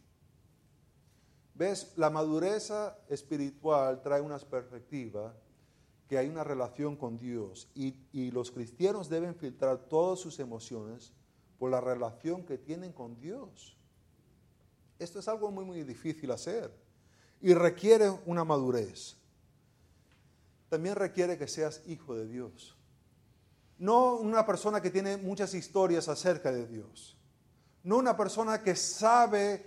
¿Ves? 1.55 1.93
La 1.97 2.11
madurez 2.11 2.73
espiritual 3.09 4.03
trae 4.03 4.21
una 4.21 4.41
perspectiva 4.41 5.33
que 6.13 6.19
hay 6.19 6.29
una 6.29 6.45
relación 6.45 6.95
con 6.95 7.17
Dios 7.17 7.71
y, 7.75 8.31
los 8.33 8.51
cristianos 8.51 9.09
deben 9.09 9.35
filtrar 9.35 9.79
todas 9.89 10.19
sus 10.19 10.41
emociones 10.41 11.15
por 11.59 11.71
la 11.71 11.81
relación 11.81 12.45
que 12.45 12.59
tienen 12.59 12.93
con 12.93 13.19
Dios. 13.19 13.79
Esto 14.99 15.21
es 15.21 15.27
algo 15.27 15.51
muy, 15.51 15.65
muy 15.65 15.83
difícil 15.85 16.31
hacer 16.31 16.71
y 17.41 17.55
requiere 17.55 18.11
una 18.27 18.45
madurez. 18.45 19.17
También 20.69 20.97
requiere 20.97 21.39
que 21.39 21.49
seas 21.49 21.81
hijo 21.87 22.15
de 22.15 22.29
Dios. 22.29 22.77
No 23.79 24.17
una 24.17 24.45
persona 24.45 24.83
que 24.83 24.91
tiene 24.91 25.17
muchas 25.17 25.55
historias 25.55 26.11
acerca 26.11 26.53
de 26.53 26.67
Dios. 26.67 27.17
No 27.85 27.97
una 27.97 28.19
persona 28.19 28.63
que 28.63 28.77
sabe, 28.77 29.65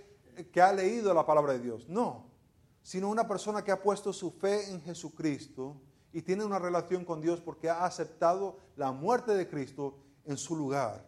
que 0.52 0.62
ha 0.62 0.72
leído 0.72 1.12
la 1.12 1.26
palabra 1.26 1.54
de 1.54 1.58
Dios. 1.58 1.88
No. 1.88 2.30
Sino 2.84 3.08
una 3.08 3.26
persona 3.26 3.64
que 3.64 3.72
ha 3.72 3.82
puesto 3.82 4.12
su 4.12 4.30
fe 4.30 4.70
en 4.70 4.80
Jesucristo 4.80 5.82
y 6.16 6.22
tiene 6.22 6.46
una 6.46 6.58
relación 6.58 7.04
con 7.04 7.20
Dios 7.20 7.42
porque 7.42 7.68
ha 7.68 7.84
aceptado 7.84 8.56
la 8.74 8.90
muerte 8.90 9.32
de 9.32 9.46
Cristo 9.46 9.98
en 10.24 10.38
su 10.38 10.56
lugar. 10.56 11.06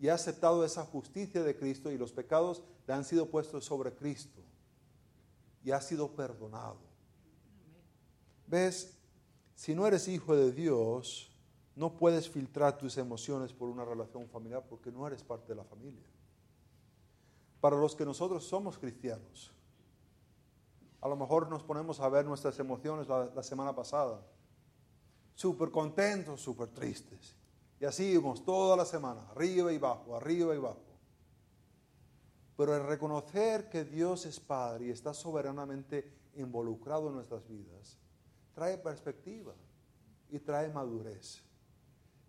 Y 0.00 0.08
ha 0.08 0.14
aceptado 0.14 0.64
esa 0.64 0.86
justicia 0.86 1.42
de 1.42 1.54
Cristo 1.54 1.92
y 1.92 1.98
los 1.98 2.10
pecados 2.10 2.62
le 2.86 2.94
han 2.94 3.04
sido 3.04 3.26
puestos 3.26 3.66
sobre 3.66 3.92
Cristo. 3.92 4.40
Y 5.62 5.70
ha 5.70 5.82
sido 5.82 6.08
perdonado. 6.16 6.78
¿Ves? 8.46 8.96
Si 9.54 9.74
no 9.74 9.86
eres 9.86 10.08
hijo 10.08 10.34
de 10.34 10.50
Dios, 10.50 11.30
no 11.76 11.98
puedes 11.98 12.30
filtrar 12.30 12.78
tus 12.78 12.96
emociones 12.96 13.52
por 13.52 13.68
una 13.68 13.84
relación 13.84 14.26
familiar 14.30 14.64
porque 14.66 14.90
no 14.90 15.06
eres 15.06 15.22
parte 15.22 15.48
de 15.48 15.56
la 15.56 15.64
familia. 15.64 16.08
Para 17.60 17.76
los 17.76 17.94
que 17.94 18.06
nosotros 18.06 18.44
somos 18.44 18.78
cristianos, 18.78 19.52
a 21.04 21.08
lo 21.08 21.16
mejor 21.16 21.50
nos 21.50 21.62
ponemos 21.62 22.00
a 22.00 22.08
ver 22.08 22.24
nuestras 22.24 22.58
emociones 22.58 23.06
la, 23.08 23.26
la 23.26 23.42
semana 23.42 23.74
pasada, 23.74 24.22
súper 25.34 25.70
contentos, 25.70 26.40
súper 26.40 26.68
tristes. 26.68 27.36
Y 27.78 27.84
así 27.84 28.04
íbamos 28.04 28.42
toda 28.42 28.74
la 28.74 28.86
semana, 28.86 29.28
arriba 29.32 29.70
y 29.70 29.76
bajo, 29.76 30.16
arriba 30.16 30.54
y 30.54 30.58
bajo. 30.58 30.80
Pero 32.56 32.74
el 32.74 32.86
reconocer 32.86 33.68
que 33.68 33.84
Dios 33.84 34.24
es 34.24 34.40
Padre 34.40 34.86
y 34.86 34.90
está 34.92 35.12
soberanamente 35.12 36.10
involucrado 36.36 37.08
en 37.08 37.16
nuestras 37.16 37.46
vidas, 37.46 37.98
trae 38.54 38.78
perspectiva 38.78 39.52
y 40.30 40.38
trae 40.38 40.70
madurez. 40.70 41.42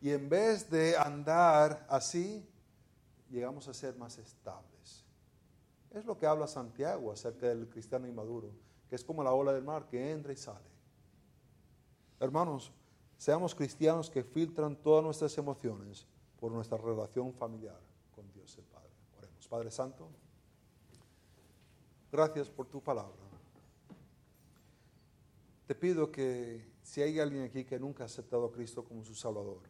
Y 0.01 0.11
en 0.11 0.27
vez 0.27 0.69
de 0.69 0.97
andar 0.97 1.87
así, 1.89 2.45
llegamos 3.29 3.69
a 3.69 3.73
ser 3.73 3.95
más 3.95 4.17
estables. 4.17 5.05
Es 5.91 6.03
lo 6.03 6.17
que 6.17 6.25
habla 6.25 6.45
Santiago 6.45 7.13
acerca 7.13 7.47
del 7.47 7.69
cristiano 7.69 8.05
inmaduro, 8.05 8.64
que 8.89 8.95
es 8.95 9.03
como 9.03 9.23
la 9.23 9.33
ola 9.33 9.53
del 9.53 9.63
mar 9.63 9.87
que 9.87 10.11
entra 10.11 10.33
y 10.33 10.37
sale. 10.37 10.69
Hermanos, 12.19 12.71
seamos 13.17 13.53
cristianos 13.55 14.09
que 14.09 14.23
filtran 14.23 14.75
todas 14.75 15.03
nuestras 15.03 15.37
emociones 15.37 16.05
por 16.39 16.51
nuestra 16.51 16.77
relación 16.77 17.33
familiar 17.33 17.79
con 18.15 18.31
Dios 18.31 18.57
el 18.57 18.63
Padre. 18.65 18.89
Oremos. 19.17 19.47
Padre 19.47 19.71
Santo, 19.71 20.09
gracias 22.11 22.49
por 22.49 22.67
tu 22.67 22.81
palabra. 22.81 23.25
Te 25.67 25.73
pido 25.73 26.11
que 26.11 26.75
si 26.83 27.01
hay 27.01 27.19
alguien 27.19 27.43
aquí 27.43 27.65
que 27.65 27.79
nunca 27.79 28.03
ha 28.03 28.05
aceptado 28.05 28.45
a 28.45 28.51
Cristo 28.51 28.83
como 28.83 29.03
su 29.03 29.15
Salvador, 29.15 29.61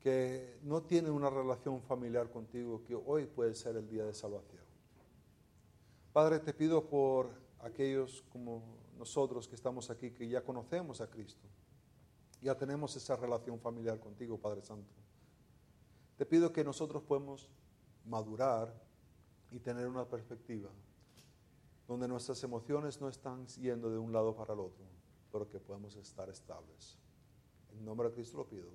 que 0.00 0.58
no 0.62 0.82
tiene 0.82 1.10
una 1.10 1.30
relación 1.30 1.80
familiar 1.82 2.30
contigo, 2.30 2.82
que 2.84 2.94
hoy 2.94 3.26
puede 3.26 3.54
ser 3.54 3.76
el 3.76 3.88
día 3.88 4.04
de 4.04 4.14
salvación. 4.14 4.61
Padre, 6.12 6.40
te 6.40 6.52
pido 6.52 6.86
por 6.86 7.30
aquellos 7.60 8.22
como 8.30 8.62
nosotros 8.98 9.48
que 9.48 9.54
estamos 9.54 9.88
aquí, 9.88 10.10
que 10.10 10.28
ya 10.28 10.44
conocemos 10.44 11.00
a 11.00 11.08
Cristo, 11.08 11.48
ya 12.42 12.54
tenemos 12.54 12.94
esa 12.96 13.16
relación 13.16 13.58
familiar 13.58 13.98
contigo, 13.98 14.36
Padre 14.36 14.62
Santo. 14.62 14.92
Te 16.18 16.26
pido 16.26 16.52
que 16.52 16.64
nosotros 16.64 17.02
podemos 17.02 17.48
madurar 18.04 18.74
y 19.50 19.58
tener 19.58 19.88
una 19.88 20.04
perspectiva 20.04 20.68
donde 21.88 22.06
nuestras 22.08 22.42
emociones 22.44 23.00
no 23.00 23.08
están 23.08 23.46
yendo 23.46 23.90
de 23.90 23.98
un 23.98 24.12
lado 24.12 24.34
para 24.34 24.52
el 24.52 24.60
otro, 24.60 24.84
pero 25.30 25.48
que 25.48 25.58
podemos 25.60 25.96
estar 25.96 26.28
estables. 26.28 26.98
En 27.72 27.84
nombre 27.84 28.08
de 28.08 28.14
Cristo 28.14 28.36
lo 28.36 28.46
pido. 28.46 28.68